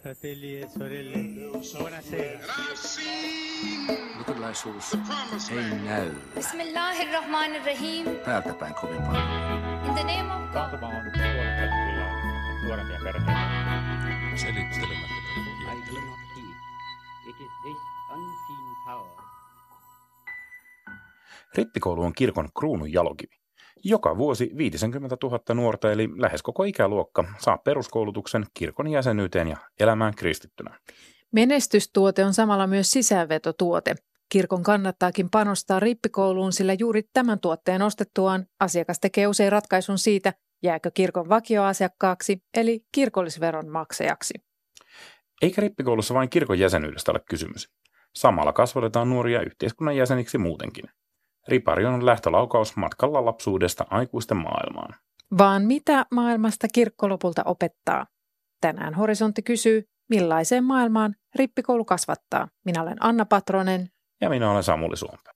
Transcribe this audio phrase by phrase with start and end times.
[0.00, 2.38] fratelli e sorelle, buonasera.
[4.18, 4.94] Luterilaisuus
[5.50, 8.04] ei näy Bismillahirrahmanirrahim.
[8.24, 9.22] täältä päin kovin paljon.
[9.86, 10.82] In the name of God.
[10.82, 10.92] On
[12.66, 13.32] nuorempia perheitä.
[14.36, 15.18] Selittelemättä.
[15.72, 16.56] I do not heed.
[17.28, 17.78] It is this
[18.10, 19.18] unseen power
[21.54, 23.36] Rippikoulu on kirkon kruunun jalokivi.
[23.84, 30.14] Joka vuosi 50 000 nuorta eli lähes koko ikäluokka saa peruskoulutuksen kirkon jäsenyyteen ja elämään
[30.14, 30.78] kristittynä.
[31.32, 33.94] Menestystuote on samalla myös sisäänvetotuote.
[34.28, 40.90] Kirkon kannattaakin panostaa rippikouluun, sillä juuri tämän tuotteen ostettuaan asiakas tekee usein ratkaisun siitä, jääkö
[40.94, 44.34] kirkon vakioasiakkaaksi eli kirkollisveron maksajaksi.
[45.42, 47.70] Eikä rippikoulussa vain kirkon jäsenyydestä ole kysymys.
[48.14, 50.84] Samalla kasvatetaan nuoria yhteiskunnan jäseniksi muutenkin.
[51.48, 54.94] Ripari on lähtölaukaus matkalla lapsuudesta aikuisten maailmaan.
[55.38, 58.06] Vaan mitä maailmasta kirkko lopulta opettaa?
[58.60, 62.48] Tänään Horisontti kysyy, millaiseen maailmaan rippikoulu kasvattaa.
[62.64, 63.88] Minä olen Anna Patronen.
[64.20, 65.30] Ja minä olen Samuli Suompä.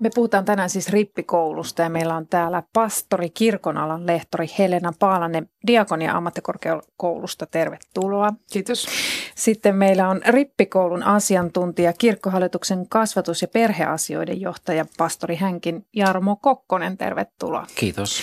[0.00, 6.12] Me puhutaan tänään siis rippikoulusta ja meillä on täällä pastori kirkonalan lehtori Helena Paalanen Diakonia
[6.12, 7.46] ammattikorkeakoulusta.
[7.46, 8.32] Tervetuloa.
[8.52, 8.86] Kiitos.
[9.34, 16.98] Sitten meillä on rippikoulun asiantuntija, kirkkohallituksen kasvatus- ja perheasioiden johtaja, pastori Hänkin Jarmo Kokkonen.
[16.98, 17.66] Tervetuloa.
[17.74, 18.20] Kiitos.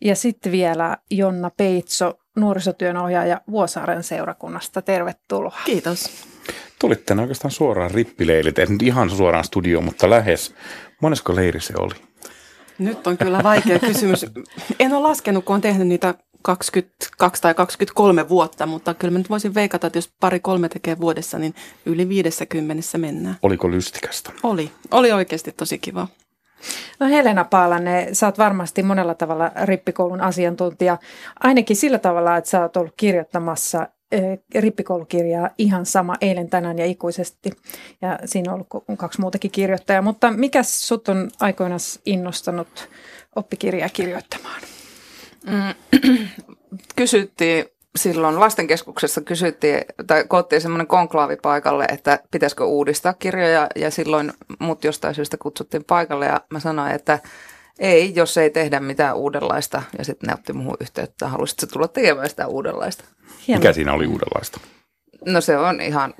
[0.00, 4.82] Ja sitten vielä Jonna Peitso, nuorisotyön ohjaaja Vuosaaren seurakunnasta.
[4.82, 5.58] Tervetuloa.
[5.64, 6.26] Kiitos.
[6.78, 10.54] Tulit tänne oikeastaan suoraan rippileilit, en ihan suoraan studioon, mutta lähes.
[11.04, 11.94] Monesko leiri se oli?
[12.78, 14.26] Nyt on kyllä vaikea kysymys.
[14.80, 19.30] En ole laskenut, kun on tehnyt niitä 22 tai 23 vuotta, mutta kyllä mä nyt
[19.30, 21.54] voisin veikata, että jos pari-kolme tekee vuodessa, niin
[21.86, 23.36] yli 50 mennään.
[23.42, 24.32] Oliko lystikästä?
[24.42, 24.70] Oli.
[24.90, 26.08] Oli oikeasti tosi kiva.
[27.00, 30.98] No Helena Paalanen, sä oot varmasti monella tavalla rippikoulun asiantuntija,
[31.40, 33.88] ainakin sillä tavalla, että sä oot ollut kirjoittamassa
[34.54, 37.50] rippikoulukirjaa ihan sama eilen, tänään ja ikuisesti.
[38.02, 40.02] Ja siinä on ollut kaksi muutakin kirjoittajaa.
[40.02, 42.88] Mutta mikä sut on aikoinaan innostanut
[43.36, 44.60] oppikirjaa kirjoittamaan?
[46.96, 47.64] kysyttiin
[47.96, 54.84] silloin lastenkeskuksessa kysyttiin, tai koottiin semmoinen konklaavi paikalle, että pitäisikö uudistaa kirjoja, ja silloin mut
[54.84, 57.18] jostain syystä kutsuttiin paikalle, ja mä sanoin, että
[57.78, 62.28] ei, jos ei tehdä mitään uudenlaista, ja sitten ne otti muuhun yhteyttä, halusitko tulla tekemään
[62.28, 63.04] sitä uudenlaista?
[63.48, 64.60] Mikä siinä oli uudenlaista?
[65.26, 66.14] No se on ihan,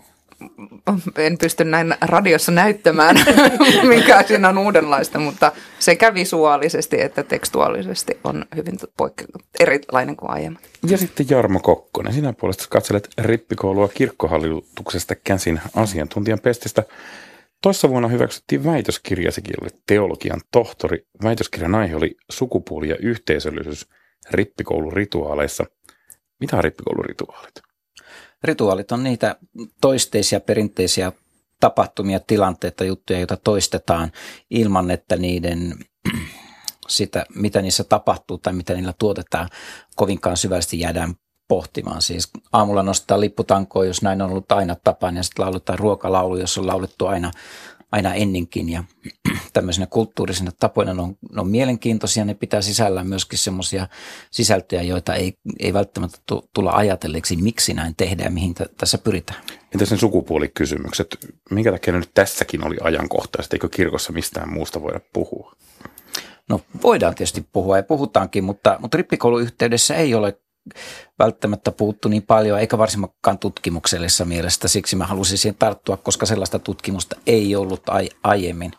[1.16, 3.16] en pysty näin radiossa näyttämään,
[3.88, 10.62] mikä siinä on uudenlaista, mutta sekä visuaalisesti että tekstuaalisesti on hyvin poikke- erilainen kuin aiemmin.
[10.86, 16.82] Ja sitten Jarmo Kokkonen, sinä puolesta katselet rippikoulua kirkkohallituksesta käsin asiantuntijan pestistä.
[17.64, 21.06] Toissa vuonna hyväksyttiin väitöskirjasikin, oli teologian tohtori.
[21.22, 23.88] Väitöskirjan aihe oli sukupuoli ja yhteisöllisyys
[24.30, 25.64] rippikoulurituaaleissa.
[26.40, 27.54] Mitä on rippikoulurituaalit?
[28.42, 29.36] Rituaalit on niitä
[29.80, 31.12] toisteisia, perinteisiä
[31.60, 34.12] tapahtumia, tilanteita, juttuja, joita toistetaan
[34.50, 35.74] ilman, että niiden
[36.88, 39.48] sitä, mitä niissä tapahtuu tai mitä niillä tuotetaan,
[39.96, 41.14] kovinkaan syvällisesti jäädään
[41.48, 42.02] pohtimaan.
[42.02, 46.58] Siis aamulla nostetaan lipputankoa, jos näin on ollut aina tapana, ja sitten lauletaan ruokalaulu, jos
[46.58, 47.30] on laulettu aina,
[47.92, 48.68] aina ennenkin.
[48.68, 48.84] Ja
[49.52, 53.88] tämmöisenä kulttuurisena tapoina ne on, ne on mielenkiintoisia, ne pitää sisällään myöskin semmoisia
[54.30, 58.98] sisältöjä, joita ei, ei välttämättä tu- tulla ajatelleeksi, miksi näin tehdään ja mihin t- tässä
[58.98, 59.44] pyritään.
[59.72, 61.16] Entä sen sukupuolikysymykset?
[61.50, 63.56] Minkä takia ne nyt tässäkin oli ajankohtaisesti?
[63.56, 65.52] Eikö kirkossa mistään muusta voida puhua?
[66.48, 70.38] No voidaan tietysti puhua ja puhutaankin, mutta, mutta rippikoulun yhteydessä ei ole
[71.18, 74.68] välttämättä puuttu niin paljon, eikä varsinkaan tutkimuksellisessa mielestä.
[74.68, 78.72] Siksi mä halusin siihen tarttua, koska sellaista tutkimusta ei ollut ai- aiemmin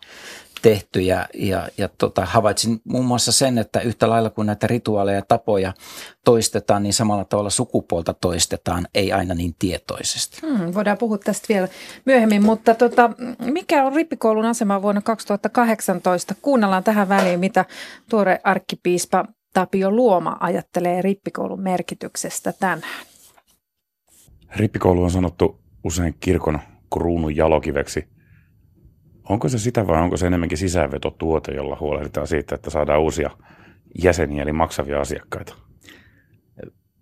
[0.70, 1.02] tehty.
[1.02, 5.26] Ja, ja, ja tota, havaitsin muun muassa sen, että yhtä lailla kuin näitä rituaaleja ja
[5.28, 5.74] tapoja
[6.24, 10.42] toistetaan, niin samalla tavalla sukupuolta toistetaan, ei aina niin tietoisesti.
[10.48, 11.68] Hmm, voidaan puhua tästä vielä
[12.06, 13.10] myöhemmin, mutta tota,
[13.40, 16.36] mikä on rippikoulun asema vuonna 2018?
[16.42, 17.66] Kuunnellaan tähän väliin, mitä
[18.10, 22.82] tuore arkkipiispa Tapio Luoma ajattelee rippikoulun merkityksestä tänään.
[24.56, 26.60] Rippikoulu on sanottu usein kirkon
[26.94, 28.08] kruunun jalokiveksi.
[29.30, 33.30] Onko se sitä vai onko se enemmänkin sisäänvetotuote, jolla huolehditaan siitä, että saadaan uusia
[34.04, 35.56] jäseniä eli maksavia asiakkaita?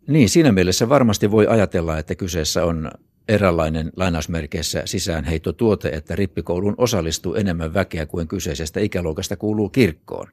[0.07, 2.91] Niin, siinä mielessä varmasti voi ajatella, että kyseessä on
[3.27, 10.27] eräänlainen lainausmerkeissä sisäänheittotuote, että rippikouluun osallistuu enemmän väkeä kuin kyseisestä ikäluokasta kuuluu kirkkoon.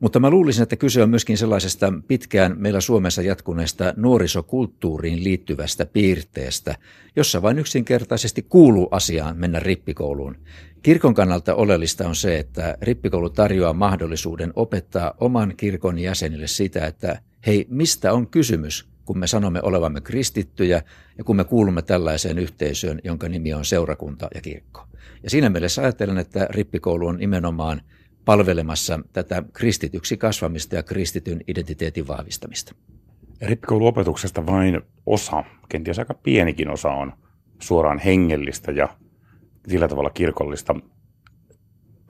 [0.00, 6.74] Mutta mä luulisin, että kyse on myöskin sellaisesta pitkään meillä Suomessa jatkuneesta nuorisokulttuuriin liittyvästä piirteestä,
[7.16, 10.36] jossa vain yksinkertaisesti kuuluu asiaan mennä rippikouluun.
[10.82, 17.20] Kirkon kannalta oleellista on se, että rippikoulu tarjoaa mahdollisuuden opettaa oman kirkon jäsenille sitä, että
[17.46, 20.82] hei, mistä on kysymys, kun me sanomme olevamme kristittyjä
[21.18, 24.86] ja kun me kuulumme tällaiseen yhteisöön, jonka nimi on seurakunta ja kirkko.
[25.22, 27.80] Ja siinä mielessä ajattelen, että rippikoulu on nimenomaan
[28.28, 32.74] palvelemassa tätä kristityksi kasvamista ja kristityn identiteetin vahvistamista.
[33.42, 37.12] Rippikouluopetuksesta vain osa, kenties aika pienikin osa on
[37.58, 38.88] suoraan hengellistä ja
[39.68, 40.74] sillä tavalla kirkollista.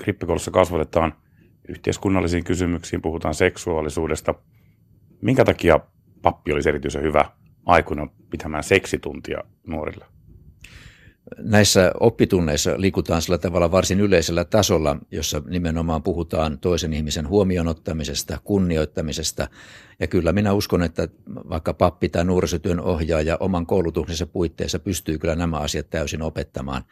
[0.06, 1.14] Rippikoulussa kasvatetaan
[1.68, 4.34] yhteiskunnallisiin kysymyksiin, puhutaan seksuaalisuudesta.
[5.22, 5.80] Minkä takia
[6.22, 7.30] pappi olisi erityisen hyvä
[7.66, 10.17] aikuinen pitämään seksituntia nuorille?
[11.38, 19.48] Näissä oppitunneissa liikutaan sillä tavalla varsin yleisellä tasolla, jossa nimenomaan puhutaan toisen ihmisen huomionottamisesta, kunnioittamisesta.
[20.00, 25.36] Ja kyllä minä uskon, että vaikka pappi tai nuorisotyön ohjaaja oman koulutuksensa puitteissa pystyy kyllä
[25.36, 26.82] nämä asiat täysin opettamaan.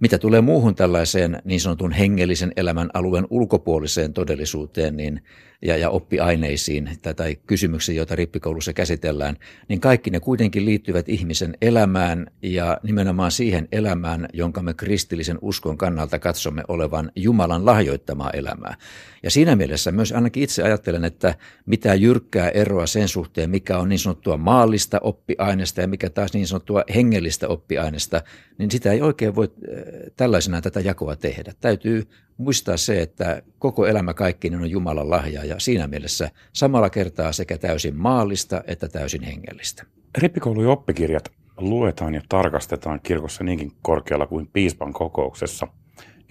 [0.00, 5.22] Mitä tulee muuhun tällaiseen niin sanotun hengellisen elämän alueen ulkopuoliseen todellisuuteen niin,
[5.62, 9.36] ja, ja oppiaineisiin tai, tai kysymyksiin, joita rippikoulussa käsitellään,
[9.68, 15.78] niin kaikki ne kuitenkin liittyvät ihmisen elämään ja nimenomaan siihen elämään, jonka me kristillisen uskon
[15.78, 18.76] kannalta katsomme olevan Jumalan lahjoittamaa elämää.
[19.22, 21.34] Ja siinä mielessä myös ainakin itse ajattelen, että
[21.66, 26.46] mitä jyrkkää eroa sen suhteen, mikä on niin sanottua maallista oppiaineesta ja mikä taas niin
[26.46, 28.22] sanottua hengellistä oppiaineesta,
[28.58, 29.82] niin sitä ei oikein voi äh,
[30.16, 31.52] tällaisena tätä jakoa tehdä.
[31.60, 37.32] Täytyy muistaa se, että koko elämä kaikki on Jumalan lahja ja siinä mielessä samalla kertaa
[37.32, 39.84] sekä täysin maallista että täysin hengellistä.
[40.18, 45.66] Rippikoulujen oppikirjat luetaan ja tarkastetaan kirkossa niinkin korkealla kuin piispan kokouksessa.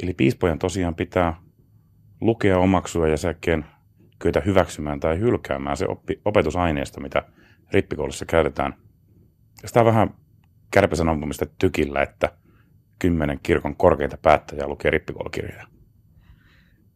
[0.04, 1.36] Eli piispojen tosiaan pitää
[2.22, 3.66] lukea, omaksua ja säkkeen
[4.20, 7.24] kyetä hyväksymään tai hylkäämään se oppi, opetusaineisto, mitä
[7.72, 8.74] rippikoulussa käytetään.
[9.66, 10.14] Sitä on vähän
[10.72, 12.32] kärpäsen ampumista tykillä, että
[13.00, 15.68] kymmenen kirkon korkeita päättäjää lukee rippikoulukirjoja.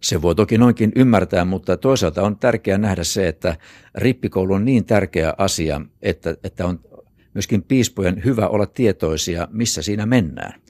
[0.06, 3.58] Se voi toki noinkin ymmärtää, mutta toisaalta on tärkeää nähdä se, että
[3.96, 6.80] rippikoulu on niin tärkeä asia, että, että on
[7.34, 10.62] myöskin piispojen hyvä olla tietoisia, missä siinä mennään.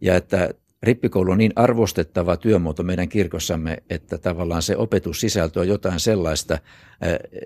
[0.00, 0.48] Ja että
[0.82, 6.58] rippikoulu on niin arvostettava työmuoto meidän kirkossamme, että tavallaan se opetussisältö on jotain sellaista,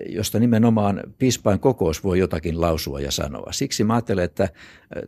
[0.09, 3.51] josta nimenomaan piispain kokous voi jotakin lausua ja sanoa.
[3.51, 4.49] Siksi mä ajattelen, että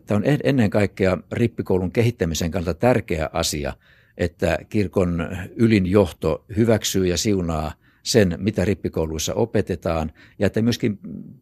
[0.06, 3.74] tämä on ennen kaikkea rippikoulun kehittämisen kannalta tärkeä asia,
[4.20, 7.72] että kirkon ylin johto hyväksyy ja siunaa
[8.04, 11.00] sen, mitä rippikouluissa opetetaan, ja että myöskin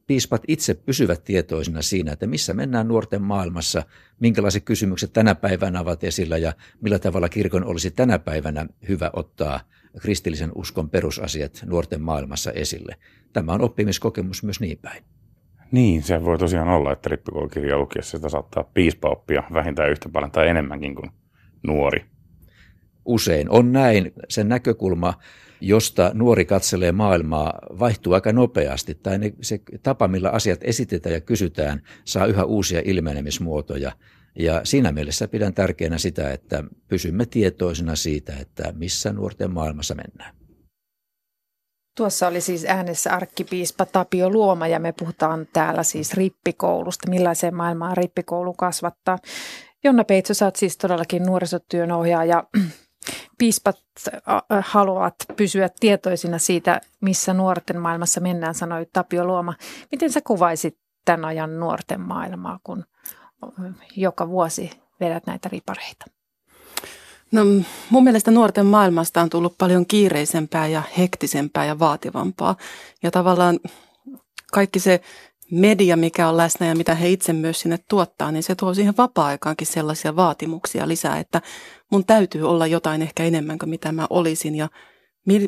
[0.08, 3.84] piispat itse pysyvät tietoisina siinä, että missä mennään nuorten maailmassa,
[4.20, 9.60] minkälaiset kysymykset tänä päivänä ovat esillä ja millä tavalla kirkon olisi tänä päivänä hyvä ottaa
[10.02, 12.96] kristillisen uskon perusasiat nuorten maailmassa esille.
[13.34, 15.04] Tämä on oppimiskokemus myös niin päin.
[15.72, 20.32] Niin, se voi tosiaan olla, että rippikoulukirja lukiessa sitä saattaa piispa oppia vähintään yhtä paljon
[20.32, 21.12] tai enemmänkin kuin
[21.68, 22.06] nuori.
[23.08, 24.12] Usein on näin.
[24.30, 25.14] Sen näkökulma
[25.62, 31.22] josta nuori katselee maailmaa, vaihtuu aika nopeasti, tai ne, se tapa, millä asiat esitetään ja
[31.22, 33.92] kysytään, saa yhä uusia ilmenemismuotoja.
[34.40, 40.36] Ja siinä mielessä pidän tärkeänä sitä, että pysymme tietoisina siitä, että missä nuorten maailmassa mennään.
[41.98, 47.98] Tuossa oli siis äänessä arkkipiispa Tapio Luoma ja me puhutaan täällä siis rippikoulusta, millaiseen maailmaan
[47.98, 49.18] rippikoulu kasvattaa.
[49.84, 52.44] Jonna Peitso, sä oot siis todellakin nuorisotyön ohjaaja
[53.38, 53.80] piispat
[54.62, 59.54] haluavat pysyä tietoisina siitä, missä nuorten maailmassa mennään, sanoi Tapio Luoma.
[59.92, 62.86] Miten sä kuvaisit tämän ajan nuorten maailmaa, kun
[63.96, 66.06] joka vuosi vedät näitä ripareita?
[67.32, 67.42] No
[67.90, 72.56] mun mielestä nuorten maailmasta on tullut paljon kiireisempää ja hektisempää ja vaativampaa.
[73.04, 73.60] Ja tavallaan
[74.52, 75.02] kaikki se
[75.52, 78.98] media, mikä on läsnä ja mitä he itse myös sinne tuottaa, niin se tuo siihen
[78.98, 81.42] vapaa-aikaankin sellaisia vaatimuksia lisää, että
[81.92, 84.70] mun täytyy olla jotain ehkä enemmän kuin mitä mä olisin ja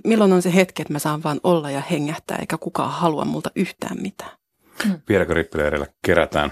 [0.04, 3.52] milloin on se hetki, että mä saan vaan olla ja hengähtää eikä kukaan halua multa
[3.56, 4.32] yhtään mitään.
[5.10, 6.52] Vieläkö rippileirillä kerätään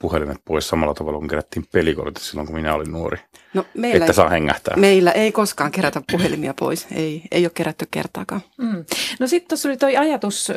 [0.00, 3.18] puhelimet pois samalla tavalla kuin kerättiin pelikortit silloin, kun minä olin nuori.
[3.54, 4.76] No, meillä että ei, saa hengähtää.
[4.76, 6.86] Meillä ei koskaan kerätä puhelimia pois.
[6.92, 8.40] Ei, ei ole kerätty kertaakaan.
[8.58, 8.84] Mm.
[9.20, 10.52] No sitten tuossa oli tuo ajatus,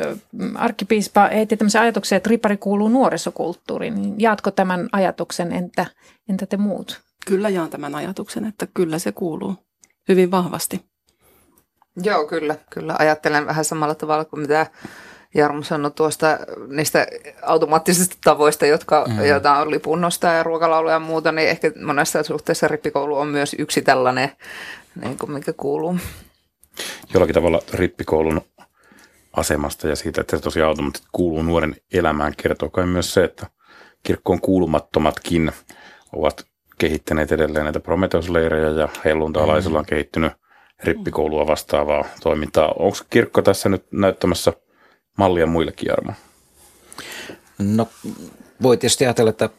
[0.54, 3.94] arkkipiispa heitti tämmöisen ajatuksen, että ripari kuuluu nuorisokulttuuriin.
[3.94, 5.86] Niin jaatko tämän ajatuksen, entä,
[6.28, 7.00] entä te muut?
[7.26, 9.56] Kyllä jaan tämän ajatuksen, että kyllä se kuuluu
[10.08, 10.90] hyvin vahvasti.
[12.02, 12.56] Joo, kyllä.
[12.70, 14.66] Kyllä ajattelen vähän samalla tavalla kuin mitä
[15.34, 17.06] Jarmo sanoi tuosta niistä
[17.42, 19.24] automaattisista tavoista, jotka, mm.
[19.24, 23.82] joita on lipunnosta ja ruokalauluja ja muuta, niin ehkä monessa suhteessa rippikoulu on myös yksi
[23.82, 24.32] tällainen,
[25.02, 25.96] niin kuin mikä kuuluu.
[27.14, 28.40] Jollakin tavalla rippikoulun
[29.32, 33.46] asemasta ja siitä, että se tosiaan automaattisesti kuuluu nuoren elämään, kertoo kai myös se, että
[34.02, 35.52] kirkkoon kuulumattomatkin
[36.12, 36.44] ovat
[36.78, 40.32] kehittäneet edelleen näitä Prometheus-leirejä ja helluntalaisilla on kehittynyt
[40.84, 42.68] rippikoulua vastaavaa toimintaa.
[42.68, 44.52] Onko kirkko tässä nyt näyttämässä–
[45.18, 46.12] mallia muillekin, Jarmo?
[47.58, 47.88] No
[48.62, 49.50] voi tietysti ajatella, että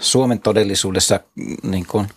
[0.00, 1.20] Suomen todellisuudessa
[1.62, 2.08] niin kuin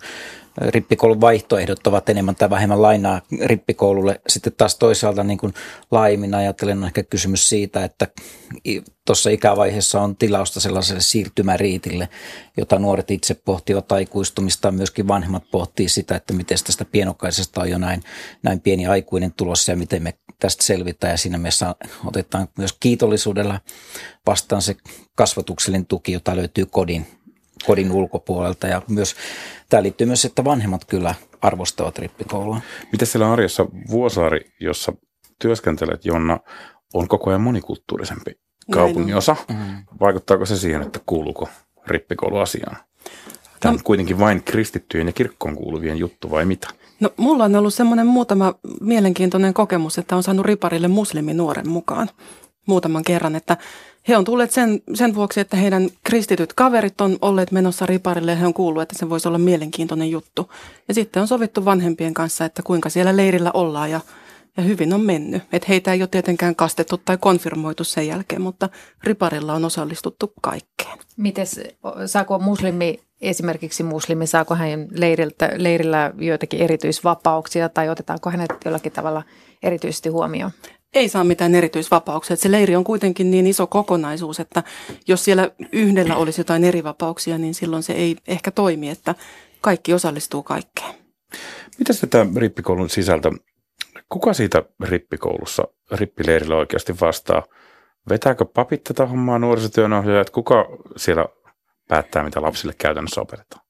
[0.59, 4.21] rippikoulun vaihtoehdot ovat enemmän tai vähemmän lainaa rippikoululle.
[4.27, 5.53] Sitten taas toisaalta niin kuin
[5.91, 8.07] laajemmin ajatellen on ehkä kysymys siitä, että
[9.05, 12.09] tuossa ikävaiheessa on tilausta sellaiselle siirtymäriitille,
[12.57, 14.71] jota nuoret itse pohtivat aikuistumista.
[14.71, 18.03] Myöskin vanhemmat pohtii sitä, että miten tästä pienokaisesta on jo näin,
[18.43, 21.11] näin pieni aikuinen tulossa ja miten me tästä selvitään.
[21.11, 21.75] Ja siinä mielessä
[22.05, 23.59] otetaan myös kiitollisuudella
[24.25, 24.75] vastaan se
[25.15, 27.07] kasvatuksellinen tuki, jota löytyy kodin
[27.65, 29.15] kodin ulkopuolelta ja myös
[29.69, 32.61] tämä liittyy myös, että vanhemmat kyllä arvostavat rippikoulua.
[32.91, 34.93] Miten siellä arjessa Vuosaari, jossa
[35.39, 36.39] työskentelet, Jonna,
[36.93, 38.31] on koko ajan monikulttuurisempi
[38.71, 39.35] kaupunginosa?
[39.49, 39.83] Mm.
[39.99, 41.49] Vaikuttaako se siihen, että kuuluuko
[41.87, 42.77] rippikouluasiaan?
[43.59, 46.67] Tämä no, on kuitenkin vain kristittyjen ja kirkkoon kuuluvien juttu vai mitä?
[46.99, 52.09] No mulla on ollut semmoinen muutama mielenkiintoinen kokemus, että on saanut riparille musliminuoren mukaan
[52.65, 53.57] muutaman kerran, että
[54.07, 58.37] he on tulleet sen, sen vuoksi, että heidän kristityt kaverit on olleet menossa riparille ja
[58.37, 60.51] he on kuullut, että se voisi olla mielenkiintoinen juttu.
[60.87, 64.01] Ja sitten on sovittu vanhempien kanssa, että kuinka siellä leirillä ollaan ja,
[64.57, 65.43] ja hyvin on mennyt.
[65.51, 68.69] Että heitä ei ole tietenkään kastettu tai konfirmoitu sen jälkeen, mutta
[69.03, 70.97] riparilla on osallistuttu kaikkeen.
[71.17, 71.61] Mites,
[72.05, 79.23] saako muslimi, esimerkiksi muslimi, saako hän leiriltä, leirillä joitakin erityisvapauksia tai otetaanko hänet jollakin tavalla
[79.63, 80.51] erityisesti huomioon?
[80.93, 82.34] Ei saa mitään erityisvapauksia.
[82.34, 84.63] Että se leiri on kuitenkin niin iso kokonaisuus, että
[85.08, 89.15] jos siellä yhdellä olisi jotain erivapauksia, niin silloin se ei ehkä toimi, että
[89.62, 90.96] kaikki osallistuu kaikkeen.
[91.79, 93.31] Mitä tätä rippikoulun sisältö,
[94.10, 97.43] kuka siitä rippikoulussa, rippileirillä oikeasti vastaa?
[98.10, 100.29] Vetääkö papit tätä hommaa nuorisotyönohjaajat?
[100.29, 100.65] Kuka
[100.98, 101.25] siellä
[101.88, 103.65] päättää, mitä lapsille käytännössä opetetaan?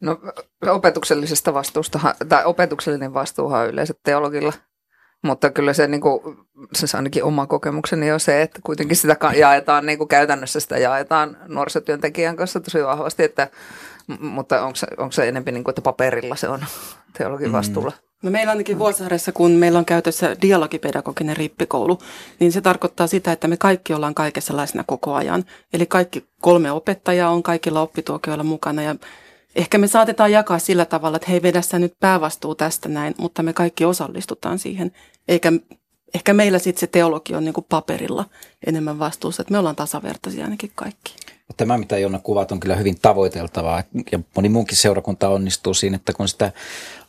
[0.00, 0.18] No
[0.66, 4.52] opetuksellisesta vastuusta, tai opetuksellinen vastuuhan on yleensä teologilla–
[5.24, 6.20] mutta kyllä se, niin kuin,
[6.72, 11.36] se ainakin oma kokemukseni on se, että kuitenkin sitä jaetaan, niin kuin käytännössä sitä jaetaan
[11.48, 13.48] nuorisotyöntekijän kanssa tosi vahvasti, että,
[14.20, 16.64] mutta onko se, onko se enemmän niin kuin, että paperilla se on
[17.18, 17.52] teologin mm.
[17.52, 17.90] vastuulla?
[17.90, 18.14] Mm.
[18.22, 21.98] No meillä ainakin Vuosaaressa, kun meillä on käytössä dialogipedagoginen rippikoulu,
[22.40, 25.44] niin se tarkoittaa sitä, että me kaikki ollaan kaikessa läsnä koko ajan.
[25.72, 28.94] Eli kaikki kolme opettajaa on kaikilla oppituokioilla mukana ja
[29.56, 33.42] Ehkä me saatetaan jakaa sillä tavalla, että hei vedä sä nyt päävastuu tästä näin, mutta
[33.42, 34.92] me kaikki osallistutaan siihen.
[35.28, 35.52] Eikä,
[36.14, 38.24] ehkä meillä sitten se teologi on niin kuin paperilla
[38.66, 41.14] enemmän vastuussa, että me ollaan tasavertaisia ainakin kaikki.
[41.56, 43.82] Tämä, mitä Jonna kuvat, on kyllä hyvin tavoiteltavaa
[44.12, 46.52] ja moni muunkin seurakunta onnistuu siinä, että kun sitä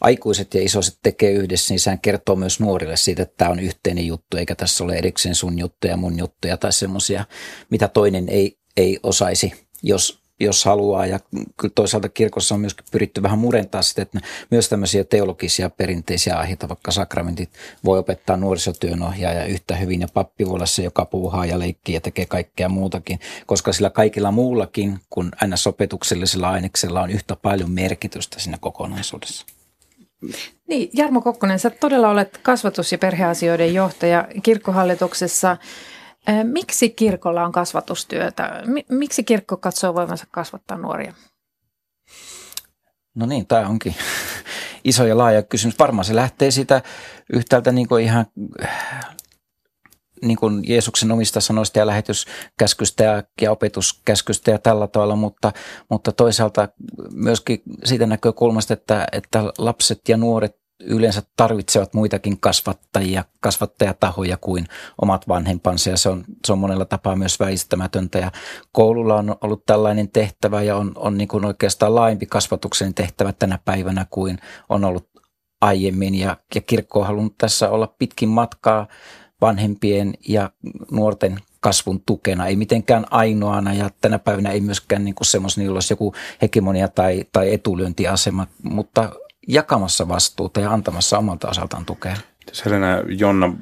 [0.02, 4.08] aikuiset ja isoiset tekee yhdessä, niin sehän kertoo myös nuorille siitä, että tämä on yhteinen
[4.08, 7.26] juttu, eikä tässä ole erikseen sun juttuja ja mun juttuja tai semmoisia,
[7.70, 11.06] mitä toinen ei, ei osaisi, jos jos haluaa.
[11.06, 11.20] Ja
[11.58, 14.20] kyllä toisaalta kirkossa on myös pyritty vähän murentaa sitä, että
[14.52, 17.50] myös tämmöisiä teologisia perinteisiä aiheita, vaikka sakramentit
[17.86, 22.02] voi opettaa nuorisotyönohjaaja yhtä hyvin ja pappi voi olla se, joka puuhaa ja leikkii ja
[22.02, 28.40] tekee kaikkea muutakin, koska sillä kaikilla muullakin kuin aina opetuksellisella aineksella on yhtä paljon merkitystä
[28.40, 29.46] siinä kokonaisuudessa.
[30.68, 35.58] Niin, Jarmo Kokkonen, sä todella olet kasvatus- ja perheasioiden johtaja kirkkohallituksessa.
[36.44, 38.64] Miksi kirkolla on kasvatustyötä?
[38.90, 41.14] Miksi kirkko katsoo voivansa kasvattaa nuoria?
[43.16, 43.96] No niin, tämä onkin
[44.84, 45.80] iso ja laaja kysymys.
[45.80, 46.82] Varmaan se lähtee siitä
[47.34, 48.26] yhtäältä niin kuin ihan
[50.22, 55.52] niin kuin Jeesuksen omista sanoista ja lähetyskäskystä ja, ja opetuskäskystä ja tällä tavalla, mutta,
[55.90, 56.70] mutta toisaalta
[57.12, 64.68] myöskin siitä näkökulmasta, että, että lapset ja nuoret yleensä tarvitsevat muitakin kasvattajia, kasvattajatahoja kuin
[65.02, 68.20] omat vanhempansa ja se on, se on monella tapaa myös väistämätöntä.
[68.20, 68.32] Ja
[68.72, 73.60] koululla on ollut tällainen tehtävä ja on, on niin kuin oikeastaan laajempi kasvatuksen tehtävä tänä
[73.66, 74.38] päivänä kuin
[74.70, 75.10] on ollut
[75.62, 76.16] aiemmin.
[76.16, 78.88] Ja, ja kirkko on halunnut tässä olla pitkin matkaa
[79.42, 80.52] vanhempien ja
[80.92, 85.78] nuorten kasvun tukena, ei mitenkään ainoana ja tänä päivänä ei myöskään niin kuin semmoisen, jolla
[85.78, 89.12] olisi joku hegemonia tai, tai etulyöntiasema, mutta
[89.48, 92.16] jakamassa vastuuta ja antamassa omalta osaltaan tukea.
[92.52, 93.54] Selena, Jonna,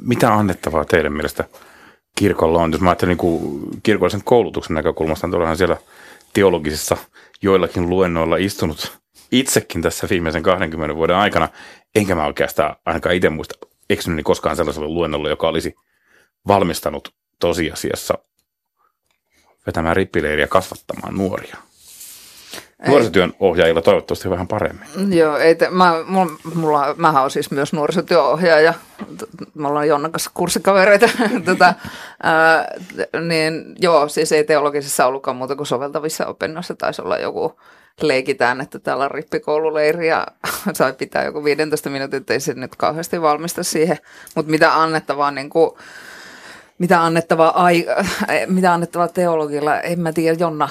[0.00, 1.44] mitä annettavaa teidän mielestä
[2.14, 2.72] kirkolla on?
[2.72, 5.76] Jos mä ajattelen niin kirkollisen koulutuksen näkökulmasta, niin tuollahan siellä
[6.32, 6.96] teologisissa
[7.42, 8.98] joillakin luennoilla istunut
[9.32, 11.48] itsekin tässä viimeisen 20 vuoden aikana,
[11.94, 15.74] enkä mä oikeastaan ainakaan itse muista eksynyt koskaan sellaiselle luennolle, joka olisi
[16.48, 18.18] valmistanut tosiasiassa
[19.66, 21.56] vetämään rippileiriä kasvattamaan nuoria.
[22.88, 25.18] Nuorisotyön ohjaajilla toivottavasti vähän paremmin.
[25.18, 28.74] Joo, ei te, mä, mulla, mulla, mähän olen siis myös nuorisotyöohjaaja.
[29.54, 31.08] Me ollaan Jonnan kanssa kurssikavereita.
[31.44, 31.74] tota,
[32.22, 32.74] ää,
[33.28, 36.74] niin joo, siis ei teologisessa ollutkaan muuta kuin soveltavissa opinnoissa.
[36.74, 37.58] Taisi olla joku,
[38.00, 40.26] leikitään, että täällä on rippikoululeiri ja
[40.72, 43.98] sai pitää joku 15 minuutin, että ei se nyt kauheasti valmista siihen.
[44.34, 45.70] Mutta mitä annettavaa niin kuin,
[46.78, 47.86] mitä annettavaa, ai,
[48.46, 49.80] mitä annettavaa teologilla.
[49.80, 50.68] En mä tiedä, Jonna,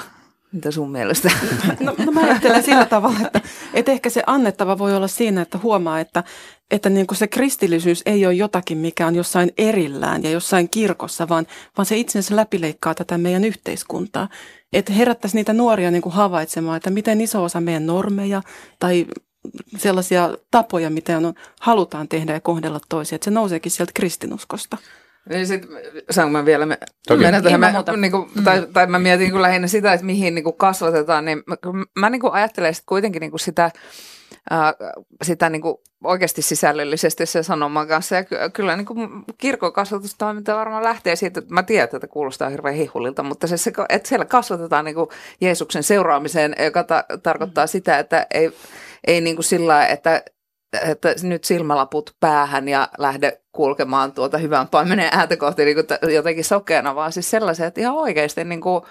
[0.56, 1.30] mitä sun mielestä?
[1.80, 3.40] No, no mä ajattelen sillä tavalla, että,
[3.74, 6.24] että ehkä se annettava voi olla siinä, että huomaa, että,
[6.70, 11.28] että niin kuin se kristillisyys ei ole jotakin, mikä on jossain erillään ja jossain kirkossa,
[11.28, 11.46] vaan,
[11.78, 14.28] vaan se itsensä läpileikkaa tätä meidän yhteiskuntaa.
[14.72, 18.42] Että herättäisi niitä nuoria niin kuin havaitsemaan, että miten iso osa meidän normeja
[18.78, 19.06] tai
[19.76, 24.76] sellaisia tapoja, miten on, halutaan tehdä ja kohdella toisia, että se nouseekin sieltä kristinuskosta.
[25.28, 25.66] Niin sit,
[26.10, 26.78] saanko mä vielä me,
[27.08, 27.22] Toki.
[27.22, 30.44] mennä tähän, mä, niin kuin, tai, tai mä mietin kyllä lähinnä sitä, että mihin niin
[30.44, 31.56] kuin kasvatetaan, niin mä,
[31.98, 33.70] mä niin kuin ajattelen sit kuitenkin niin kuin sitä,
[34.50, 34.74] ää,
[35.22, 38.14] sitä niin kuin oikeasti sisällöllisesti se sanoman kanssa.
[38.14, 42.48] Ja ky- kyllä niin kuin kirkon kasvatustoiminta varmaan lähtee siitä, että mä tiedän, että kuulostaa
[42.48, 45.08] hirveän hihulilta, mutta se, että siellä kasvatetaan niin kuin
[45.40, 48.52] Jeesuksen seuraamiseen, joka ta- tarkoittaa sitä, että ei,
[49.06, 50.22] ei niin kuin sillä että
[50.82, 56.12] että nyt silmälaput päähän ja lähde kulkemaan tuota hyvän paimenen ääntä kohti niin kuin t-
[56.12, 58.82] jotenkin sokeana, vaan siis sellaisia, että ihan oikeasti niin kuin,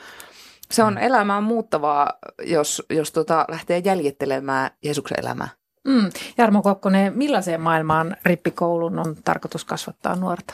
[0.72, 5.50] se on elämää muuttavaa, jos, jos tota, lähtee jäljittelemään Jeesuksen elämää.
[5.88, 6.10] Mm.
[6.38, 10.53] Jarmo Kokkonen, millaiseen maailmaan rippikoulun on tarkoitus kasvattaa nuorta?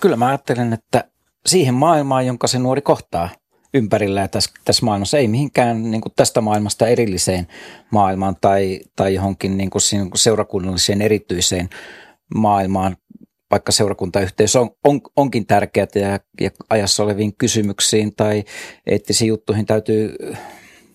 [0.00, 1.04] Kyllä mä ajattelen, että
[1.46, 3.28] siihen maailmaan, jonka se nuori kohtaa
[3.74, 7.46] ympärillä tässä, tässä maailmassa, ei mihinkään niin kuin tästä maailmasta erilliseen
[7.90, 9.82] maailmaan tai, tai johonkin niin kuin
[10.14, 11.68] seurakunnalliseen erityiseen
[12.34, 12.96] maailmaan,
[13.50, 18.44] vaikka seurakuntayhteys on, on, onkin tärkeää ja, ja ajassa oleviin kysymyksiin tai
[18.86, 20.16] eettisiin juttuihin täytyy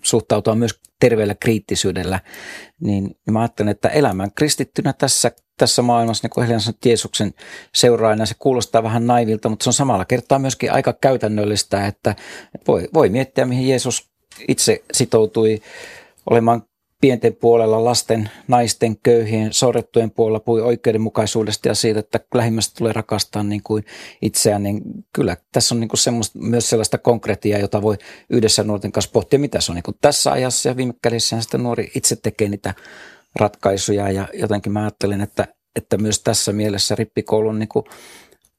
[0.02, 2.20] suhtautua myös terveellä kriittisyydellä,
[2.80, 7.34] niin mä ajattelen, että elämän kristittynä tässä, tässä maailmassa, niin kuin Helena sanoi, Jeesuksen
[7.74, 12.16] seuraajana, se kuulostaa vähän naivilta, mutta se on samalla kertaa myöskin aika käytännöllistä, että
[12.68, 14.12] voi, voi miettiä, mihin Jeesus
[14.48, 15.62] itse sitoutui
[16.30, 16.64] olemaan
[17.02, 23.44] pienten puolella, lasten, naisten, köyhien, sorrettujen puolella, puhui oikeudenmukaisuudesta ja siitä, että lähimmästä tulee rakastaa
[23.44, 23.86] niin kuin
[24.22, 24.82] itseään, niin
[25.14, 27.98] kyllä tässä on niin kuin semmoista, myös sellaista konkretiaa, jota voi
[28.30, 29.76] yhdessä nuorten kanssa pohtia, mitä se on.
[29.76, 32.74] Niin kuin tässä ajassa ja viime kädessä sitten nuori itse tekee niitä
[33.36, 37.86] ratkaisuja ja jotenkin mä ajattelen, että, että myös tässä mielessä rippikoulu on niin kuin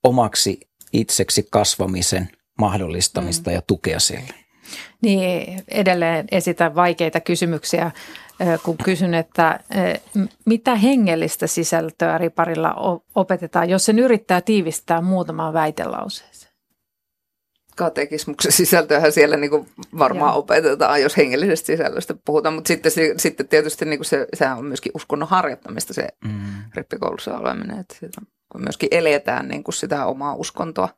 [0.05, 0.61] omaksi
[0.93, 3.55] itseksi kasvamisen mahdollistamista mm.
[3.55, 4.35] ja tukea siellä.
[5.03, 7.91] Niin edelleen esitän vaikeita kysymyksiä,
[8.63, 9.61] kun kysyn, että
[10.47, 12.75] mitä hengellistä sisältöä riparilla
[13.15, 16.52] opetetaan, jos sen yrittää tiivistää muutamaan väitelauseeseen?
[17.77, 20.39] Katekismuksen sisältöähän siellä niin kuin varmaan Joo.
[20.39, 24.93] opetetaan, jos hengellisestä sisällöstä puhutaan, mutta sitten, sitten tietysti niin kuin se, sehän on myöskin
[24.95, 26.63] uskonnon harjoittamista se Mm.
[26.75, 27.97] rippikoulussa oleminen, että
[28.53, 30.89] kun myöskin eletään niin kuin sitä omaa uskontoa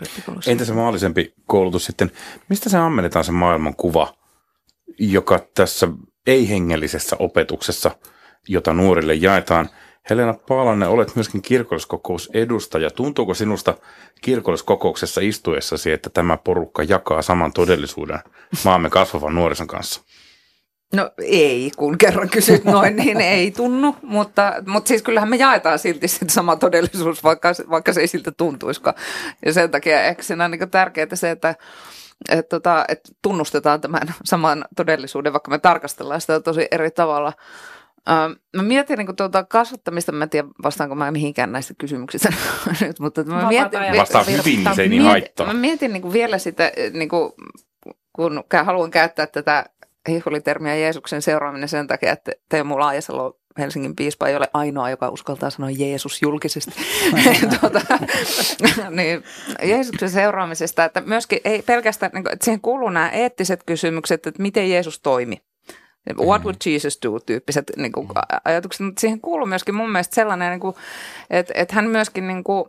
[0.00, 0.50] rippikoulussa.
[0.50, 2.10] Entä se maallisempi koulutus sitten?
[2.48, 4.14] Mistä se ammennetaan se maailmankuva,
[4.98, 5.88] joka tässä
[6.26, 7.90] ei-hengellisessä opetuksessa,
[8.48, 9.68] jota nuorille jaetaan?
[10.10, 12.90] Helena Paalanen, olet myöskin kirkolliskokousedustaja.
[12.90, 13.74] Tuntuuko sinusta
[14.20, 18.18] kirkolliskokouksessa istuessasi, että tämä porukka jakaa saman todellisuuden
[18.64, 20.02] maamme kasvavan nuorison kanssa?
[20.94, 25.78] No ei, kun kerran kysyt noin, niin ei tunnu, mutta, mutta siis kyllähän me jaetaan
[25.78, 28.96] silti se sama todellisuus, vaikka, vaikka se ei siltä tuntuisikaan.
[29.46, 31.54] Ja sen takia ehkä siinä on niin tärkeää se, että,
[32.28, 37.32] että, tota, että tunnustetaan tämän saman todellisuuden, vaikka me tarkastellaan sitä tosi eri tavalla.
[38.10, 42.28] Ähm, Mä mietin niin tuota kasvattamista, mä en tiedä vastaanko mä mihinkään näistä kysymyksistä
[42.80, 43.80] nyt, mutta mä mietin.
[43.98, 45.46] Vastaa hyvin, niin se ei niin mietin, haittaa.
[45.46, 47.32] Mä mietin niin kuin vielä sitä, niin kuin,
[48.12, 49.64] kun haluan käyttää tätä
[50.08, 55.50] hihulitermiä Jeesuksen seuraaminen sen takia, että Teemu Laajasalo Helsingin piispa ei ole ainoa, joka uskaltaa
[55.50, 56.72] sanoa Jeesus julkisesti.
[57.60, 57.80] tuota,
[58.90, 59.24] niin,
[59.62, 64.42] Jeesuksen seuraamisesta, että myöskin ei pelkästään, niin kuin, että siihen kuuluu nämä eettiset kysymykset, että
[64.42, 65.42] miten Jeesus toimi.
[66.18, 67.18] What would Jesus do?
[67.20, 68.08] tyyppiset niin kuin,
[68.44, 70.74] ajatukset, mutta siihen kuuluu myöskin mun mielestä sellainen, niin kuin,
[71.30, 72.64] että, että hän myöskin niin kuin,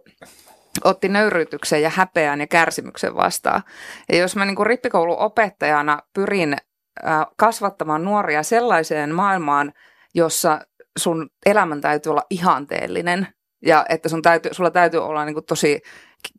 [0.84, 3.64] otti nöyryytyksen ja häpeän ja kärsimyksen vastaan.
[4.12, 9.74] Ja jos mä niin kuin rippikouluopettajana pyrin äh, kasvattamaan nuoria sellaiseen maailmaan,
[10.14, 10.62] jossa
[10.98, 13.28] sun elämän täytyy olla ihanteellinen
[13.66, 15.82] ja että sun täytyy, sulla täytyy olla niin kuin tosi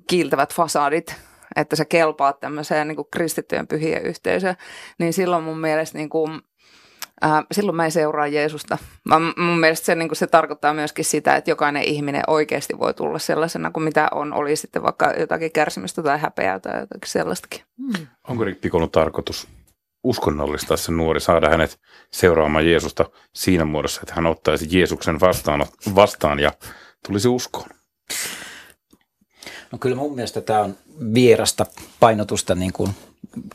[0.08, 1.16] kiiltävät fasadit,
[1.56, 4.56] että sä kelpaat tämmöiseen niin kuin kristittyjen pyhien yhteisöön,
[4.98, 6.40] niin silloin mun mielestä niin kuin,
[7.24, 8.78] Äh, silloin mä en seuraa Jeesusta.
[9.04, 12.94] Mä, mun mielestä se, niin kuin se tarkoittaa myöskin sitä, että jokainen ihminen oikeasti voi
[12.94, 17.60] tulla sellaisena kuin mitä on, oli sitten vaikka jotakin kärsimystä tai häpeää tai jotakin sellaistakin.
[18.28, 19.48] Onko rippikoulun tarkoitus
[20.04, 21.80] uskonnollistaa se nuori, saada hänet
[22.12, 26.52] seuraamaan Jeesusta siinä muodossa, että hän ottaisi Jeesuksen vastaan, vastaan ja
[27.06, 27.68] tulisi uskoon?
[29.72, 30.74] No kyllä mun mielestä tämä on
[31.14, 31.66] vierasta
[32.00, 32.90] painotusta niin kuin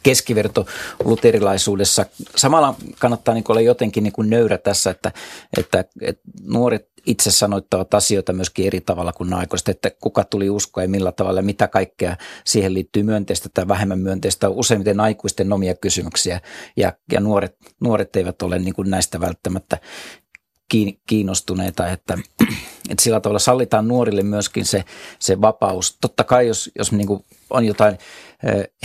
[0.03, 0.65] keskiverto
[1.03, 2.05] luterilaisuudessa.
[2.35, 5.11] Samalla kannattaa niin olla jotenkin niin nöyrä tässä, että,
[5.57, 10.83] että, että nuoret itse sanoittavat asioita myöskin eri tavalla kuin aikuiset, että kuka tuli uskoa
[10.83, 16.41] ja millä tavalla, mitä kaikkea siihen liittyy myönteistä tai vähemmän myönteistä, useimmiten aikuisten omia kysymyksiä
[16.77, 19.77] ja, ja nuoret, nuoret eivät ole niin näistä välttämättä
[21.07, 22.17] kiinnostuneita, että,
[22.89, 24.83] että sillä tavalla sallitaan nuorille myöskin se,
[25.19, 25.97] se vapaus.
[26.01, 27.97] Totta kai jos, jos niin kuin on jotain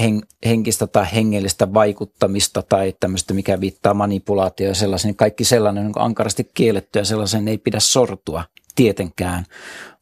[0.00, 5.86] hen, henkistä tai hengellistä vaikuttamista tai tämmöistä, mikä viittaa manipulaatioon ja sellaisen, niin kaikki sellainen
[5.86, 9.44] on ankarasti kielletty ja sellaisen ei pidä sortua tietenkään,